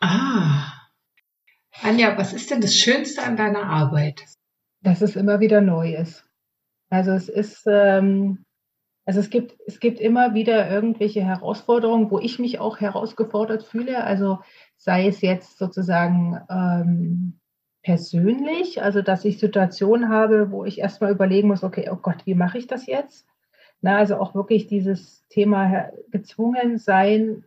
Ah. 0.00 0.72
Anja, 1.82 2.16
was 2.16 2.32
ist 2.32 2.50
denn 2.50 2.60
das 2.60 2.74
Schönste 2.74 3.22
an 3.22 3.36
deiner 3.36 3.64
Arbeit? 3.64 4.24
dass 4.82 5.02
es 5.02 5.16
immer 5.16 5.40
wieder 5.40 5.60
neu 5.60 5.94
ist. 5.94 6.24
Also 6.90 7.12
es 7.12 7.28
ist, 7.28 7.64
ähm, 7.66 8.44
also 9.08 9.20
es 9.20 9.30
gibt, 9.30 9.56
es 9.66 9.80
gibt 9.80 10.00
immer 10.00 10.34
wieder 10.34 10.70
irgendwelche 10.70 11.24
Herausforderungen, 11.24 12.10
wo 12.10 12.18
ich 12.18 12.38
mich 12.38 12.60
auch 12.60 12.78
herausgefordert 12.78 13.64
fühle. 13.64 14.04
Also 14.04 14.40
sei 14.76 15.08
es 15.08 15.22
jetzt 15.22 15.56
sozusagen 15.56 16.38
ähm, 16.50 17.40
persönlich, 17.82 18.82
also 18.82 19.00
dass 19.00 19.24
ich 19.24 19.38
Situationen 19.38 20.10
habe, 20.10 20.50
wo 20.50 20.66
ich 20.66 20.80
erstmal 20.80 21.10
überlegen 21.10 21.48
muss, 21.48 21.64
okay, 21.64 21.88
oh 21.90 21.96
Gott, 21.96 22.26
wie 22.26 22.34
mache 22.34 22.58
ich 22.58 22.66
das 22.66 22.84
jetzt? 22.84 23.26
Na, 23.80 23.96
also 23.96 24.16
auch 24.16 24.34
wirklich 24.34 24.66
dieses 24.66 25.26
Thema 25.28 25.88
gezwungen 26.10 26.76
sein, 26.76 27.46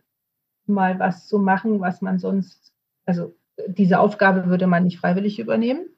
mal 0.66 0.98
was 0.98 1.28
zu 1.28 1.38
machen, 1.38 1.80
was 1.80 2.02
man 2.02 2.18
sonst, 2.18 2.72
also 3.06 3.36
diese 3.68 4.00
Aufgabe 4.00 4.46
würde 4.46 4.66
man 4.66 4.82
nicht 4.82 4.98
freiwillig 4.98 5.38
übernehmen 5.38 5.90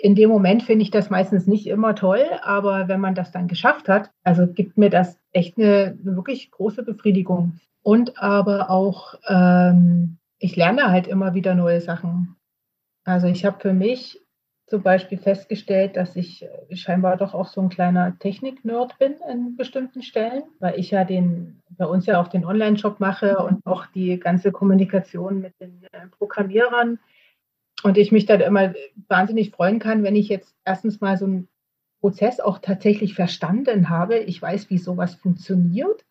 in 0.00 0.14
dem 0.14 0.30
Moment 0.30 0.62
finde 0.62 0.84
ich 0.84 0.90
das 0.90 1.10
meistens 1.10 1.46
nicht 1.46 1.66
immer 1.66 1.94
toll, 1.94 2.24
aber 2.42 2.86
wenn 2.86 3.00
man 3.00 3.16
das 3.16 3.32
dann 3.32 3.48
geschafft 3.48 3.88
hat, 3.88 4.10
also 4.22 4.46
gibt 4.46 4.78
mir 4.78 4.90
das 4.90 5.18
echt 5.32 5.58
eine, 5.58 5.98
eine 6.00 6.16
wirklich 6.16 6.52
große 6.52 6.84
Befriedigung. 6.84 7.58
Und 7.82 8.22
aber 8.22 8.70
auch, 8.70 9.14
ähm, 9.26 10.18
ich 10.38 10.54
lerne 10.54 10.90
halt 10.90 11.08
immer 11.08 11.34
wieder 11.34 11.54
neue 11.54 11.80
Sachen. 11.80 12.36
Also 13.04 13.26
ich 13.26 13.44
habe 13.44 13.58
für 13.60 13.72
mich 13.72 14.20
zum 14.68 14.82
Beispiel 14.82 15.18
festgestellt, 15.18 15.96
dass 15.96 16.14
ich 16.14 16.46
scheinbar 16.72 17.16
doch 17.16 17.34
auch 17.34 17.48
so 17.48 17.60
ein 17.60 17.70
kleiner 17.70 18.16
Technik-Nerd 18.18 18.98
bin 18.98 19.16
in 19.28 19.56
bestimmten 19.56 20.02
Stellen, 20.02 20.42
weil 20.60 20.78
ich 20.78 20.90
ja 20.90 21.04
den, 21.04 21.60
bei 21.70 21.86
uns 21.86 22.06
ja 22.06 22.20
auch 22.20 22.28
den 22.28 22.44
Online-Shop 22.44 23.00
mache 23.00 23.38
und 23.38 23.66
auch 23.66 23.86
die 23.86 24.18
ganze 24.20 24.52
Kommunikation 24.52 25.40
mit 25.40 25.58
den 25.58 25.82
äh, 25.92 26.06
Programmierern 26.18 26.98
und 27.82 27.96
ich 27.96 28.12
mich 28.12 28.26
dann 28.26 28.40
immer 28.40 28.74
wahnsinnig 29.08 29.50
freuen 29.50 29.78
kann, 29.78 30.02
wenn 30.02 30.16
ich 30.16 30.28
jetzt 30.28 30.54
erstens 30.64 31.00
mal 31.00 31.16
so 31.16 31.26
einen 31.26 31.48
Prozess 32.00 32.40
auch 32.40 32.58
tatsächlich 32.58 33.14
verstanden 33.14 33.88
habe. 33.88 34.18
Ich 34.18 34.40
weiß, 34.40 34.70
wie 34.70 34.78
sowas 34.78 35.14
funktioniert. 35.14 36.04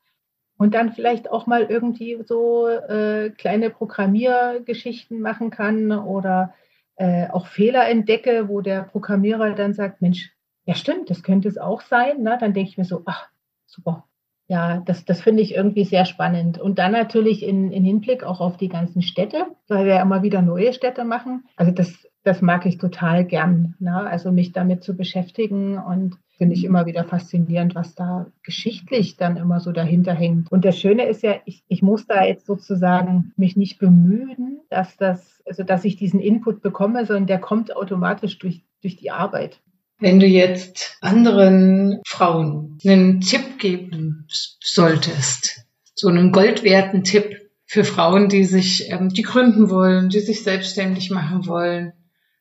Und 0.57 0.73
dann 0.73 0.91
vielleicht 0.91 1.29
auch 1.29 1.45
mal 1.45 1.63
irgendwie 1.63 2.17
so 2.25 2.67
äh, 2.67 3.29
kleine 3.29 3.69
Programmiergeschichten 3.69 5.21
machen 5.21 5.51
kann 5.51 5.91
oder 5.91 6.55
äh, 6.95 7.29
auch 7.29 7.45
Fehler 7.45 7.87
entdecke, 7.87 8.49
wo 8.49 8.61
der 8.61 8.81
Programmierer 8.81 9.53
dann 9.53 9.73
sagt, 9.73 10.01
Mensch, 10.01 10.31
ja 10.65 10.73
stimmt, 10.73 11.11
das 11.11 11.21
könnte 11.21 11.47
es 11.47 11.59
auch 11.59 11.81
sein. 11.81 12.23
Ne? 12.23 12.37
Dann 12.39 12.53
denke 12.53 12.71
ich 12.71 12.77
mir 12.77 12.85
so, 12.85 13.03
ach, 13.05 13.29
super, 13.67 14.06
ja, 14.47 14.81
das, 14.85 15.03
das 15.03 15.21
finde 15.21 15.43
ich 15.43 15.55
irgendwie 15.55 15.83
sehr 15.83 16.05
spannend. 16.05 16.57
Und 16.57 16.79
dann 16.79 16.93
natürlich 16.93 17.43
in, 17.43 17.71
in 17.71 17.83
Hinblick 17.83 18.23
auch 18.23 18.39
auf 18.39 18.55
die 18.55 18.69
ganzen 18.69 19.01
Städte, 19.01 19.45
weil 19.67 19.85
wir 19.85 19.95
ja 19.95 20.01
immer 20.01 20.23
wieder 20.23 20.41
neue 20.41 20.71
Städte 20.71 21.03
machen. 21.03 21.43
Also 21.57 21.71
das, 21.71 22.07
das 22.23 22.41
mag 22.41 22.65
ich 22.65 22.77
total 22.77 23.25
gern. 23.25 23.75
Ne? 23.79 23.95
Also 23.95 24.31
mich 24.31 24.53
damit 24.53 24.83
zu 24.83 24.95
beschäftigen 24.95 25.77
und 25.77 26.17
finde 26.37 26.55
ich 26.55 26.63
immer 26.63 26.85
wieder 26.85 27.03
faszinierend, 27.03 27.75
was 27.75 27.95
da 27.95 28.27
geschichtlich 28.43 29.17
dann 29.17 29.37
immer 29.37 29.59
so 29.59 29.71
dahinter 29.71 30.13
hängt. 30.13 30.51
Und 30.51 30.63
das 30.63 30.79
Schöne 30.79 31.05
ist 31.07 31.23
ja, 31.23 31.35
ich, 31.45 31.63
ich 31.67 31.81
muss 31.81 32.05
da 32.05 32.23
jetzt 32.23 32.45
sozusagen 32.45 33.33
mich 33.35 33.57
nicht 33.57 33.79
bemühen, 33.79 34.61
dass 34.69 34.95
das, 34.97 35.41
also 35.45 35.63
dass 35.63 35.83
ich 35.83 35.97
diesen 35.97 36.19
Input 36.19 36.61
bekomme, 36.61 37.05
sondern 37.05 37.27
der 37.27 37.39
kommt 37.39 37.75
automatisch 37.75 38.37
durch, 38.37 38.63
durch 38.81 38.95
die 38.95 39.11
Arbeit. 39.11 39.61
Wenn 39.99 40.19
du 40.19 40.27
jetzt 40.27 40.97
anderen 41.01 42.01
Frauen 42.05 42.77
einen 42.85 43.19
Tipp 43.21 43.57
geben 43.57 44.27
solltest, 44.27 45.65
so 45.95 46.07
einen 46.07 46.31
goldwerten 46.31 47.03
Tipp 47.03 47.49
für 47.65 47.83
Frauen, 47.83 48.29
die 48.29 48.43
sich, 48.43 48.91
ähm, 48.91 49.09
die 49.09 49.23
gründen 49.23 49.69
wollen, 49.71 50.09
die 50.09 50.19
sich 50.19 50.43
selbstständig 50.43 51.09
machen 51.09 51.47
wollen, 51.47 51.93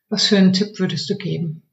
was 0.07 0.27
für 0.27 0.37
einen 0.37 0.53
Tipp 0.53 0.79
würdest 0.79 1.09
du 1.09 1.15
geben? 1.15 1.63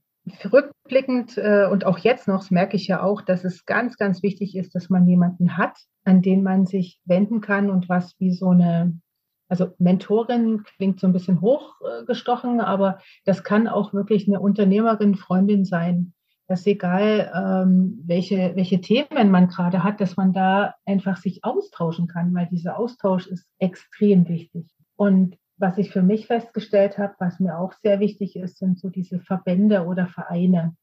Rückblickend 0.51 1.37
äh, 1.37 1.68
und 1.70 1.85
auch 1.85 1.99
jetzt 1.99 2.29
noch 2.29 2.51
merke 2.51 2.77
ich 2.77 2.87
ja 2.87 3.03
auch, 3.03 3.20
dass 3.20 3.44
es 3.44 3.66
ganz, 3.66 3.99
ganz 3.99 4.23
wichtig 4.23 4.57
ist, 4.57 4.75
dass 4.75 4.88
man 4.88 5.07
jemanden 5.07 5.59
hat, 5.59 5.77
an 6.05 6.23
den 6.23 6.42
man 6.42 6.64
sich 6.64 6.99
wenden 7.05 7.42
kann 7.42 7.68
und 7.68 7.90
was 7.90 8.14
wie 8.18 8.33
so 8.33 8.49
eine 8.49 8.99
also 9.48 9.72
Mentorin 9.78 10.62
klingt 10.76 11.00
so 11.00 11.07
ein 11.07 11.12
bisschen 11.12 11.40
hochgestochen, 11.40 12.61
aber 12.61 12.98
das 13.24 13.44
kann 13.44 13.68
auch 13.68 13.92
wirklich 13.92 14.26
eine 14.26 14.40
Unternehmerin, 14.40 15.14
Freundin 15.14 15.64
sein. 15.64 16.14
Das 16.46 16.61
ist 16.61 16.66
egal, 16.66 17.33
ähm, 17.35 18.02
welche, 18.04 18.54
welche 18.54 18.80
Themen 18.80 19.30
man 19.30 19.48
gerade 19.48 19.83
hat, 19.83 20.00
dass 20.00 20.16
man 20.16 20.33
da 20.33 20.74
einfach 20.85 21.16
sich 21.16 21.42
austauschen 21.42 22.07
kann, 22.07 22.35
weil 22.35 22.46
dieser 22.46 22.78
Austausch 22.78 23.26
ist 23.26 23.46
extrem 23.59 24.28
wichtig. 24.28 24.66
Und 24.96 25.37
was 25.57 25.78
ich 25.78 25.90
für 25.90 26.02
mich 26.02 26.26
festgestellt 26.26 26.98
habe, 26.98 27.14
was 27.18 27.40
mir 27.40 27.59
auch 27.59 27.72
sehr 27.83 28.00
wichtig 28.00 28.37
ist, 28.37 28.59
sind 28.59 28.78
so 28.78 28.90
diese 28.90 29.20
Verbände 29.20 29.87
oder 29.87 30.07
Vereine. 30.07 30.76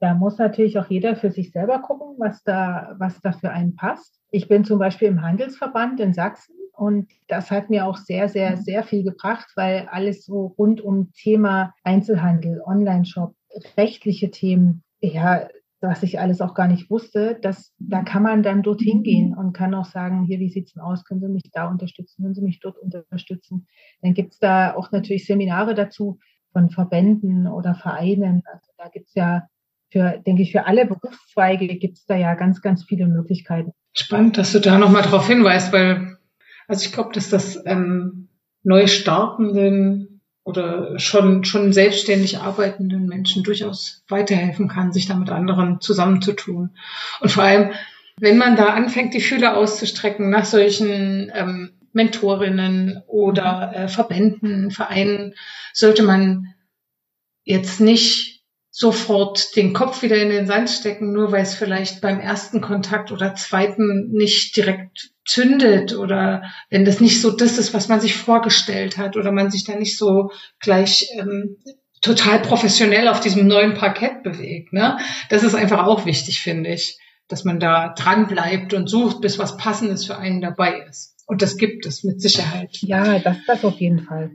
Da 0.00 0.14
muss 0.14 0.38
natürlich 0.38 0.78
auch 0.78 0.88
jeder 0.88 1.14
für 1.14 1.30
sich 1.30 1.52
selber 1.52 1.78
gucken, 1.80 2.16
was 2.18 2.42
da, 2.42 2.94
was 2.98 3.20
da 3.20 3.32
für 3.32 3.50
einen 3.50 3.76
passt. 3.76 4.20
Ich 4.30 4.48
bin 4.48 4.64
zum 4.64 4.78
Beispiel 4.78 5.08
im 5.08 5.22
Handelsverband 5.22 6.00
in 6.00 6.12
Sachsen 6.12 6.56
und 6.76 7.10
das 7.28 7.50
hat 7.50 7.70
mir 7.70 7.86
auch 7.86 7.96
sehr, 7.96 8.28
sehr, 8.28 8.56
sehr 8.56 8.82
viel 8.82 9.04
gebracht, 9.04 9.48
weil 9.56 9.88
alles 9.90 10.24
so 10.24 10.54
rund 10.58 10.80
um 10.80 11.12
Thema 11.12 11.72
Einzelhandel, 11.82 12.60
Online-Shop, 12.64 13.34
rechtliche 13.76 14.30
Themen, 14.30 14.82
ja, 15.00 15.48
was 15.80 16.02
ich 16.02 16.18
alles 16.18 16.40
auch 16.40 16.54
gar 16.54 16.66
nicht 16.66 16.90
wusste, 16.90 17.38
dass 17.40 17.74
da 17.78 18.02
kann 18.02 18.22
man 18.22 18.42
dann 18.42 18.62
dorthin 18.62 19.02
gehen 19.02 19.34
und 19.36 19.52
kann 19.52 19.74
auch 19.74 19.84
sagen, 19.84 20.24
hier, 20.24 20.40
wie 20.40 20.48
sieht 20.48 20.66
es 20.66 20.72
denn 20.72 20.82
aus? 20.82 21.04
Können 21.04 21.20
Sie 21.20 21.28
mich 21.28 21.50
da 21.52 21.68
unterstützen? 21.68 22.22
Können 22.22 22.34
Sie 22.34 22.42
mich 22.42 22.60
dort 22.60 22.78
unterstützen? 22.78 23.66
Dann 24.00 24.14
gibt 24.14 24.32
es 24.32 24.38
da 24.38 24.74
auch 24.74 24.92
natürlich 24.92 25.26
Seminare 25.26 25.74
dazu 25.74 26.18
von 26.52 26.70
Verbänden 26.70 27.46
oder 27.46 27.74
Vereinen. 27.74 28.42
Also 28.46 28.72
da 28.78 28.88
gibt 28.88 29.08
es 29.08 29.14
ja 29.14 29.46
für, 29.90 30.20
denke 30.26 30.42
ich, 30.42 30.52
für 30.52 30.66
alle 30.66 30.86
Berufszweige 30.86 31.66
gibt 31.76 31.98
es 31.98 32.06
da 32.06 32.16
ja 32.16 32.34
ganz, 32.34 32.62
ganz 32.62 32.84
viele 32.84 33.06
Möglichkeiten. 33.06 33.72
Spannend, 33.92 34.38
dass 34.38 34.52
du 34.52 34.58
da 34.58 34.76
nochmal 34.76 35.02
darauf 35.02 35.26
hinweist, 35.26 35.72
weil, 35.72 36.13
also 36.68 36.84
ich 36.86 36.92
glaube, 36.92 37.12
dass 37.12 37.30
das 37.30 37.60
ähm, 37.66 38.28
neu 38.62 38.86
startenden 38.86 40.20
oder 40.44 40.98
schon, 40.98 41.44
schon 41.44 41.72
selbstständig 41.72 42.38
arbeitenden 42.38 43.06
Menschen 43.06 43.42
durchaus 43.42 44.04
weiterhelfen 44.08 44.68
kann, 44.68 44.92
sich 44.92 45.06
da 45.06 45.14
mit 45.14 45.30
anderen 45.30 45.80
zusammenzutun. 45.80 46.76
Und 47.20 47.32
vor 47.32 47.44
allem, 47.44 47.72
wenn 48.18 48.38
man 48.38 48.56
da 48.56 48.74
anfängt, 48.74 49.14
die 49.14 49.20
Fühler 49.20 49.56
auszustrecken 49.56 50.30
nach 50.30 50.44
solchen 50.44 51.32
ähm, 51.34 51.70
Mentorinnen 51.92 53.02
oder 53.06 53.72
äh, 53.74 53.88
Verbänden, 53.88 54.70
Vereinen, 54.70 55.34
sollte 55.72 56.02
man 56.02 56.54
jetzt 57.44 57.80
nicht 57.80 58.44
sofort 58.70 59.56
den 59.56 59.72
Kopf 59.72 60.02
wieder 60.02 60.16
in 60.16 60.30
den 60.30 60.46
Sand 60.46 60.68
stecken, 60.68 61.12
nur 61.12 61.30
weil 61.30 61.42
es 61.42 61.54
vielleicht 61.54 62.00
beim 62.00 62.18
ersten 62.18 62.60
Kontakt 62.60 63.12
oder 63.12 63.34
zweiten 63.36 64.10
nicht 64.10 64.56
direkt 64.56 65.13
zündet 65.24 65.96
oder 65.96 66.42
wenn 66.70 66.84
das 66.84 67.00
nicht 67.00 67.20
so 67.20 67.30
das 67.30 67.58
ist, 67.58 67.74
was 67.74 67.88
man 67.88 68.00
sich 68.00 68.16
vorgestellt 68.16 68.98
hat 68.98 69.16
oder 69.16 69.32
man 69.32 69.50
sich 69.50 69.64
da 69.64 69.74
nicht 69.74 69.96
so 69.96 70.30
gleich 70.60 71.08
ähm, 71.18 71.56
total 72.00 72.40
professionell 72.40 73.08
auf 73.08 73.20
diesem 73.20 73.46
neuen 73.46 73.74
Parkett 73.74 74.22
bewegt. 74.22 74.72
Ne? 74.72 74.98
Das 75.30 75.42
ist 75.42 75.54
einfach 75.54 75.86
auch 75.86 76.04
wichtig, 76.04 76.40
finde 76.40 76.70
ich, 76.70 76.98
dass 77.28 77.44
man 77.44 77.58
da 77.58 77.94
dran 77.96 78.26
bleibt 78.26 78.74
und 78.74 78.88
sucht, 78.88 79.22
bis 79.22 79.38
was 79.38 79.56
Passendes 79.56 80.04
für 80.04 80.18
einen 80.18 80.42
dabei 80.42 80.84
ist. 80.88 81.14
Und 81.26 81.40
das 81.40 81.56
gibt 81.56 81.86
es 81.86 82.04
mit 82.04 82.20
Sicherheit. 82.20 82.76
Ja, 82.82 83.18
das, 83.18 83.38
das 83.46 83.64
auf 83.64 83.80
jeden 83.80 84.00
Fall. 84.00 84.32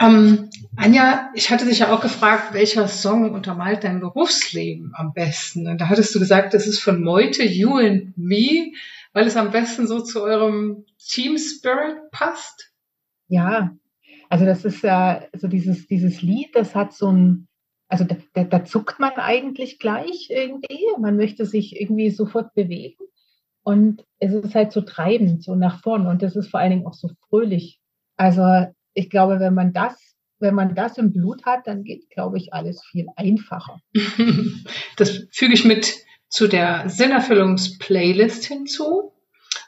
Ähm, 0.00 0.50
Anja, 0.74 1.30
ich 1.34 1.50
hatte 1.50 1.66
dich 1.66 1.78
ja 1.78 1.94
auch 1.94 2.00
gefragt, 2.00 2.52
welcher 2.52 2.88
Song 2.88 3.30
untermalt 3.30 3.84
dein 3.84 4.00
Berufsleben 4.00 4.92
am 4.96 5.12
besten? 5.12 5.68
Und 5.68 5.80
da 5.80 5.88
hattest 5.88 6.12
du 6.14 6.18
gesagt, 6.18 6.52
das 6.52 6.66
ist 6.66 6.80
von 6.80 7.00
Meute, 7.00 7.44
You 7.44 7.76
and 7.76 8.18
Me, 8.18 8.72
weil 9.14 9.26
es 9.26 9.36
am 9.36 9.50
besten 9.50 9.86
so 9.86 10.00
zu 10.00 10.22
eurem 10.22 10.84
Team 10.98 11.38
Spirit 11.38 12.10
passt? 12.10 12.72
Ja, 13.28 13.74
also 14.28 14.44
das 14.44 14.64
ist 14.64 14.82
ja, 14.82 15.24
also 15.32 15.48
dieses, 15.48 15.86
dieses 15.86 16.20
Lied, 16.20 16.54
das 16.54 16.74
hat 16.74 16.92
so 16.92 17.10
ein, 17.10 17.48
also 17.88 18.04
da, 18.04 18.16
da, 18.34 18.44
da 18.44 18.64
zuckt 18.64 18.98
man 18.98 19.12
eigentlich 19.12 19.78
gleich 19.78 20.28
irgendwie. 20.30 20.84
Man 20.98 21.16
möchte 21.16 21.46
sich 21.46 21.80
irgendwie 21.80 22.10
sofort 22.10 22.52
bewegen. 22.54 23.04
Und 23.62 24.04
es 24.18 24.32
ist 24.34 24.54
halt 24.54 24.72
so 24.72 24.82
treibend, 24.82 25.42
so 25.42 25.54
nach 25.54 25.80
vorn. 25.80 26.06
Und 26.06 26.22
es 26.22 26.36
ist 26.36 26.48
vor 26.48 26.60
allen 26.60 26.70
Dingen 26.70 26.86
auch 26.86 26.94
so 26.94 27.08
fröhlich. 27.28 27.80
Also 28.16 28.66
ich 28.92 29.08
glaube, 29.08 29.38
wenn 29.40 29.54
man 29.54 29.72
das, 29.72 29.96
wenn 30.40 30.54
man 30.54 30.74
das 30.74 30.98
im 30.98 31.12
Blut 31.12 31.46
hat, 31.46 31.66
dann 31.66 31.84
geht, 31.84 32.10
glaube 32.10 32.36
ich, 32.36 32.52
alles 32.52 32.82
viel 32.84 33.06
einfacher. 33.16 33.80
Das 34.96 35.26
füge 35.32 35.54
ich 35.54 35.64
mit 35.64 36.04
zu 36.34 36.48
der 36.48 36.88
Sinnerfüllungs-Playlist 36.88 38.46
hinzu. 38.46 39.12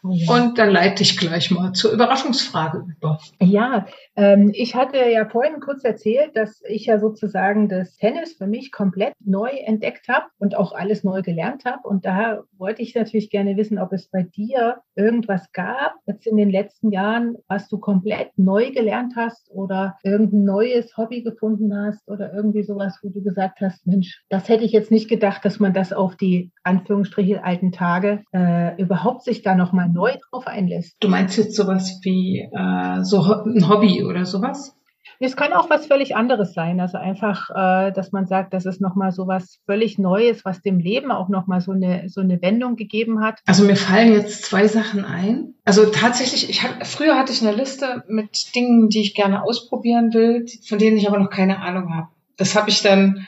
Oh 0.03 0.11
ja. 0.13 0.35
Und 0.35 0.59
dann 0.59 0.71
leite 0.71 1.03
ich 1.03 1.19
gleich 1.19 1.51
mal 1.51 1.73
zur 1.73 1.93
Überraschungsfrage 1.93 2.85
über. 2.97 3.19
Ja, 3.41 3.87
ähm, 4.17 4.51
ich 4.55 4.75
hatte 4.75 4.99
ja 4.99 5.29
vorhin 5.29 5.61
kurz 5.61 5.85
erzählt, 5.85 6.37
dass 6.37 6.63
ich 6.69 6.87
ja 6.87 6.99
sozusagen 6.99 7.69
das 7.69 7.97
Tennis 7.97 8.35
für 8.35 8.47
mich 8.47 8.73
komplett 8.73 9.15
neu 9.25 9.51
entdeckt 9.51 10.09
habe 10.09 10.27
und 10.39 10.57
auch 10.57 10.73
alles 10.73 11.05
neu 11.05 11.23
gelernt 11.23 11.65
habe. 11.65 11.87
Und 11.87 12.07
da 12.07 12.43
wollte 12.57 12.83
ich 12.83 12.95
natürlich 12.95 13.31
gerne 13.31 13.57
wissen, 13.57 13.79
ob 13.79 13.93
es 13.93 14.09
bei 14.09 14.23
dir 14.23 14.79
irgendwas 14.95 15.53
gab, 15.53 15.95
jetzt 16.07 16.27
in 16.27 16.37
den 16.37 16.51
letzten 16.51 16.91
Jahren, 16.91 17.37
was 17.49 17.69
du 17.69 17.79
komplett 17.79 18.31
neu 18.37 18.71
gelernt 18.71 19.15
hast 19.17 19.51
oder 19.51 19.97
irgendein 20.03 20.45
neues 20.45 20.97
Hobby 20.97 21.23
gefunden 21.23 21.75
hast 21.77 22.09
oder 22.09 22.33
irgendwie 22.33 22.63
sowas, 22.63 22.99
wo 23.03 23.11
du 23.11 23.23
gesagt 23.23 23.61
hast, 23.61 23.87
Mensch, 23.87 24.23
das 24.29 24.49
hätte 24.49 24.65
ich 24.65 24.73
jetzt 24.73 24.91
nicht 24.91 25.09
gedacht, 25.09 25.45
dass 25.45 25.61
man 25.61 25.75
das 25.75 25.93
auf 25.93 26.17
die 26.17 26.53
Anführungsstriche 26.63 27.45
alten 27.45 27.73
Tage 27.73 28.23
äh, 28.33 28.81
überhaupt 28.81 29.23
sich 29.23 29.43
da 29.43 29.55
nochmal 29.55 29.89
neu 29.97 30.13
drauf 30.31 30.47
einlässt. 30.47 30.97
Du 31.01 31.09
meinst 31.09 31.37
jetzt 31.37 31.57
sowas 31.57 32.01
wie 32.03 32.49
äh, 32.53 33.03
so 33.03 33.23
ein 33.23 33.69
Hobby 33.69 34.05
oder 34.05 34.25
sowas? 34.25 34.77
Es 35.19 35.37
kann 35.37 35.53
auch 35.53 35.71
was 35.71 35.87
völlig 35.87 36.15
anderes 36.15 36.53
sein. 36.53 36.81
Also 36.81 36.99
einfach, 36.99 37.49
äh, 37.51 37.93
dass 37.93 38.13
man 38.13 38.27
sagt, 38.27 38.53
das 38.53 38.67
ist 38.67 38.81
nochmal 38.81 39.13
so 39.13 39.27
was 39.27 39.59
völlig 39.65 39.99
Neues, 39.99 40.45
was 40.45 40.61
dem 40.61 40.79
Leben 40.79 41.11
auch 41.11 41.29
nochmal 41.29 41.61
so 41.61 41.73
eine, 41.73 42.09
so 42.09 42.21
eine 42.21 42.41
Wendung 42.43 42.77
gegeben 42.77 43.21
hat. 43.21 43.41
Also 43.47 43.65
mir 43.65 43.77
fallen 43.77 44.13
jetzt 44.13 44.45
zwei 44.45 44.69
Sachen 44.69 45.05
ein. 45.05 45.55
Also 45.65 45.87
tatsächlich, 45.87 46.51
ich 46.51 46.63
hab, 46.63 46.87
früher 46.87 47.17
hatte 47.17 47.33
ich 47.33 47.41
eine 47.41 47.57
Liste 47.57 48.05
mit 48.09 48.55
Dingen, 48.55 48.89
die 48.89 49.01
ich 49.01 49.15
gerne 49.15 49.43
ausprobieren 49.43 50.13
will, 50.13 50.47
von 50.69 50.79
denen 50.79 50.99
ich 50.99 51.09
aber 51.09 51.19
noch 51.19 51.31
keine 51.31 51.61
Ahnung 51.61 51.95
habe. 51.95 52.09
Das 52.37 52.55
habe 52.55 52.69
ich 52.69 52.83
dann 52.83 53.27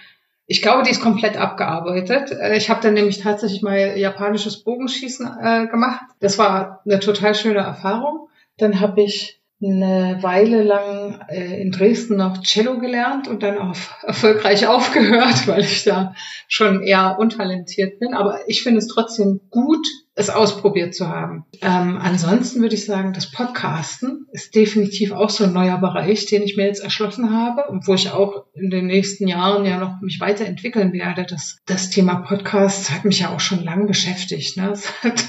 ich 0.50 0.62
glaube, 0.62 0.82
die 0.82 0.90
ist 0.90 1.02
komplett 1.02 1.37
abgearbeitet. 1.37 2.32
Äh, 2.32 2.56
ich 2.56 2.70
habe 2.70 2.80
dann 2.80 2.94
nämlich 2.94 3.18
tatsächlich 3.18 3.62
mal 3.62 3.96
japanisches 3.96 4.64
Bogenschießen 4.64 5.26
äh, 5.40 5.66
gemacht. 5.66 6.00
Das 6.20 6.38
war 6.38 6.80
eine 6.84 6.98
total 6.98 7.34
schöne 7.34 7.61
Erfahrung. 7.61 8.28
Dann 8.56 8.80
habe 8.80 9.02
ich 9.02 9.38
eine 9.60 10.18
Weile 10.22 10.62
lang 10.62 11.20
äh, 11.28 11.60
in 11.60 11.72
Dresden 11.72 12.16
noch 12.16 12.42
Cello 12.42 12.78
gelernt 12.78 13.26
und 13.26 13.42
dann 13.42 13.58
auch 13.58 13.76
erfolgreich 14.02 14.66
aufgehört, 14.66 15.48
weil 15.48 15.60
ich 15.60 15.82
da 15.84 16.14
schon 16.46 16.82
eher 16.82 17.18
untalentiert 17.18 17.98
bin. 17.98 18.14
Aber 18.14 18.48
ich 18.48 18.62
finde 18.62 18.78
es 18.78 18.86
trotzdem 18.86 19.40
gut, 19.50 19.84
es 20.14 20.30
ausprobiert 20.30 20.94
zu 20.94 21.08
haben. 21.08 21.44
Ähm, 21.60 21.98
ansonsten 22.00 22.60
würde 22.60 22.74
ich 22.74 22.84
sagen, 22.84 23.12
das 23.12 23.30
Podcasten 23.30 24.26
ist 24.32 24.54
definitiv 24.54 25.12
auch 25.12 25.30
so 25.30 25.44
ein 25.44 25.52
neuer 25.52 25.78
Bereich, 25.78 26.26
den 26.26 26.42
ich 26.42 26.56
mir 26.56 26.66
jetzt 26.66 26.82
erschlossen 26.82 27.32
habe 27.32 27.68
und 27.68 27.86
wo 27.88 27.94
ich 27.94 28.10
auch 28.10 28.44
in 28.54 28.70
den 28.70 28.86
nächsten 28.86 29.26
Jahren 29.26 29.64
ja 29.64 29.78
noch 29.78 30.00
mich 30.00 30.20
weiterentwickeln 30.20 30.92
werde. 30.92 31.24
Das, 31.24 31.58
das 31.66 31.90
Thema 31.90 32.16
Podcast 32.16 32.92
hat 32.92 33.04
mich 33.04 33.20
ja 33.20 33.30
auch 33.30 33.40
schon 33.40 33.64
lang 33.64 33.86
beschäftigt. 33.88 34.56
Ne? 34.56 34.72
Es 34.72 34.92
hat, 35.02 35.24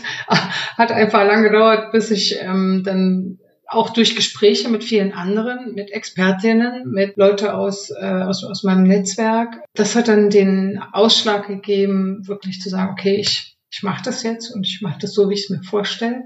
hat 0.78 0.92
einfach 0.92 1.26
lang 1.26 1.44
gedauert, 1.44 1.92
bis 1.92 2.12
ich 2.12 2.40
ähm, 2.42 2.84
dann 2.84 3.40
auch 3.70 3.92
durch 3.92 4.16
Gespräche 4.16 4.68
mit 4.70 4.84
vielen 4.84 5.14
anderen, 5.14 5.76
mit 5.76 5.92
Expertinnen, 5.92 6.90
mit 6.90 7.18
Leute 7.18 7.54
aus, 7.54 7.92
äh, 7.92 8.24
aus, 8.24 8.44
aus 8.44 8.64
meinem 8.64 8.84
Netzwerk. 8.84 9.62
Das 9.76 9.96
hat 9.96 10.08
dann 10.08 10.30
den 10.30 10.82
Ausschlag 10.92 11.48
gegeben, 11.48 12.28
wirklich 12.28 12.62
zu 12.62 12.70
sagen, 12.70 12.92
okay, 12.92 13.16
ich, 13.16 13.58
ich 13.72 13.84
mache 13.84 14.04
das 14.04 14.24
jetzt 14.24 14.50
und 14.50 14.66
ich 14.66 14.82
mache 14.82 15.00
das 15.00 15.14
so, 15.14 15.30
wie 15.30 15.36
ich 15.36 15.44
es 15.44 15.50
mir 15.52 15.62
vorstelle 15.62 16.26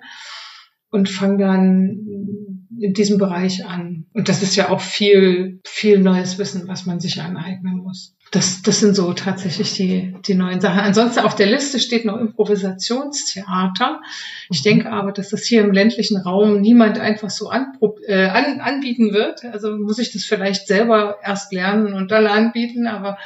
und 0.90 1.10
fange 1.10 1.38
dann 1.38 2.68
in 2.80 2.94
diesem 2.94 3.18
Bereich 3.18 3.66
an. 3.66 4.06
Und 4.14 4.30
das 4.30 4.42
ist 4.42 4.56
ja 4.56 4.70
auch 4.70 4.82
viel, 4.82 5.60
viel 5.66 6.00
neues 6.00 6.38
Wissen, 6.38 6.68
was 6.68 6.86
man 6.86 7.00
sich 7.00 7.22
aneignen 7.22 7.78
muss. 7.78 8.16
Das, 8.34 8.64
das 8.64 8.80
sind 8.80 8.96
so 8.96 9.14
tatsächlich 9.14 9.74
die, 9.74 10.16
die 10.26 10.34
neuen 10.34 10.60
Sachen. 10.60 10.80
Ansonsten 10.80 11.20
auf 11.20 11.36
der 11.36 11.46
Liste 11.46 11.80
steht 11.80 12.04
noch 12.04 12.18
Improvisationstheater. 12.18 14.02
Ich 14.50 14.62
mhm. 14.62 14.64
denke 14.64 14.92
aber, 14.92 15.12
dass 15.12 15.30
das 15.30 15.44
hier 15.44 15.62
im 15.62 15.72
ländlichen 15.72 16.18
Raum 16.18 16.60
niemand 16.60 16.98
einfach 16.98 17.30
so 17.30 17.50
an, 17.50 17.78
äh, 18.08 18.26
an, 18.26 18.60
anbieten 18.60 19.14
wird. 19.14 19.46
Also 19.46 19.78
muss 19.78 20.00
ich 20.00 20.12
das 20.14 20.26
vielleicht 20.26 20.66
selber 20.66 21.20
erst 21.24 21.54
lernen 21.54 21.94
und 21.94 22.10
dann 22.10 22.26
anbieten. 22.26 22.88
Aber 22.88 23.20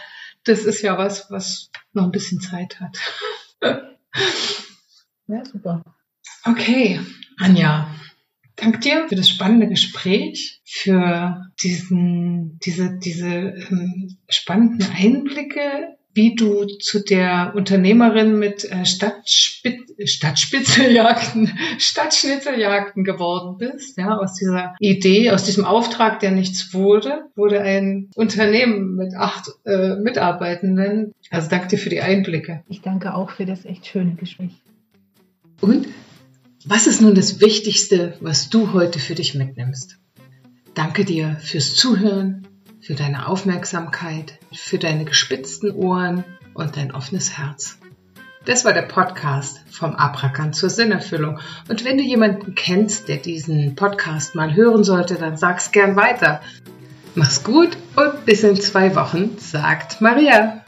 das 0.43 0.65
ist 0.65 0.81
ja 0.81 0.97
was, 0.97 1.31
was 1.31 1.71
noch 1.93 2.03
ein 2.03 2.11
bisschen 2.11 2.41
Zeit 2.41 2.77
hat. 2.81 2.97
ja, 5.27 5.45
super. 5.45 5.83
Okay, 6.43 6.99
Anja, 7.39 7.89
danke 8.57 8.79
dir 8.79 9.07
für 9.07 9.15
das 9.15 9.29
spannende 9.29 9.69
Gespräch, 9.69 10.56
für 10.81 11.45
diesen, 11.61 12.59
diese, 12.59 12.97
diese 12.97 13.27
ähm, 13.27 14.17
spannenden 14.29 14.87
Einblicke, 14.95 15.95
wie 16.13 16.35
du 16.35 16.65
zu 16.65 17.03
der 17.03 17.53
Unternehmerin 17.55 18.39
mit 18.39 18.65
äh, 18.65 18.85
Stadtspit 18.85 19.87
Stadtspitzeljagden, 20.03 21.57
Stadtschnitzeljagden 21.79 23.03
geworden 23.03 23.57
bist. 23.57 23.97
Ja, 23.97 24.17
aus 24.17 24.35
dieser 24.35 24.75
Idee, 24.79 25.31
aus 25.31 25.43
diesem 25.43 25.65
Auftrag, 25.65 26.19
der 26.19 26.31
nichts 26.31 26.73
wurde, 26.73 27.25
wurde 27.35 27.61
ein 27.61 28.09
Unternehmen 28.15 28.95
mit 28.95 29.15
acht 29.15 29.49
äh, 29.65 29.95
Mitarbeitenden. 29.95 31.13
Also 31.31 31.49
danke 31.49 31.69
dir 31.69 31.77
für 31.79 31.89
die 31.89 32.01
Einblicke. 32.01 32.63
Ich 32.67 32.81
danke 32.81 33.15
auch 33.15 33.31
für 33.31 33.45
das 33.45 33.65
echt 33.65 33.87
schöne 33.87 34.15
Gespräch. 34.15 34.51
Und 35.61 35.87
was 36.65 36.85
ist 36.85 37.01
nun 37.01 37.15
das 37.15 37.39
Wichtigste, 37.41 38.17
was 38.19 38.49
du 38.49 38.73
heute 38.73 38.99
für 38.99 39.15
dich 39.15 39.33
mitnimmst? 39.33 39.97
Danke 40.77 41.05
dir 41.05 41.37
fürs 41.41 41.73
Zuhören, 41.73 42.47
für 42.81 42.93
deine 42.93 43.27
Aufmerksamkeit, 43.27 44.37
für 44.53 44.77
deine 44.77 45.05
gespitzten 45.05 45.71
Ohren 45.71 46.23
und 46.53 46.77
dein 46.77 46.91
offenes 46.91 47.35
Herz. 47.35 47.79
Das 48.45 48.63
war 48.63 48.73
der 48.73 48.83
Podcast 48.83 49.59
vom 49.71 49.95
Abrakan 49.95 50.53
zur 50.53 50.69
Sinnerfüllung. 50.69 51.39
Und 51.67 51.83
wenn 51.83 51.97
du 51.97 52.03
jemanden 52.03 52.53
kennst, 52.53 53.07
der 53.07 53.17
diesen 53.17 53.73
Podcast 53.73 54.35
mal 54.35 54.53
hören 54.53 54.83
sollte, 54.83 55.15
dann 55.15 55.35
sag's 55.35 55.71
gern 55.71 55.95
weiter. 55.95 56.41
Mach's 57.15 57.43
gut 57.43 57.75
und 57.95 58.25
bis 58.25 58.43
in 58.43 58.61
zwei 58.61 58.95
Wochen, 58.95 59.35
sagt 59.39 59.99
Maria. 59.99 60.63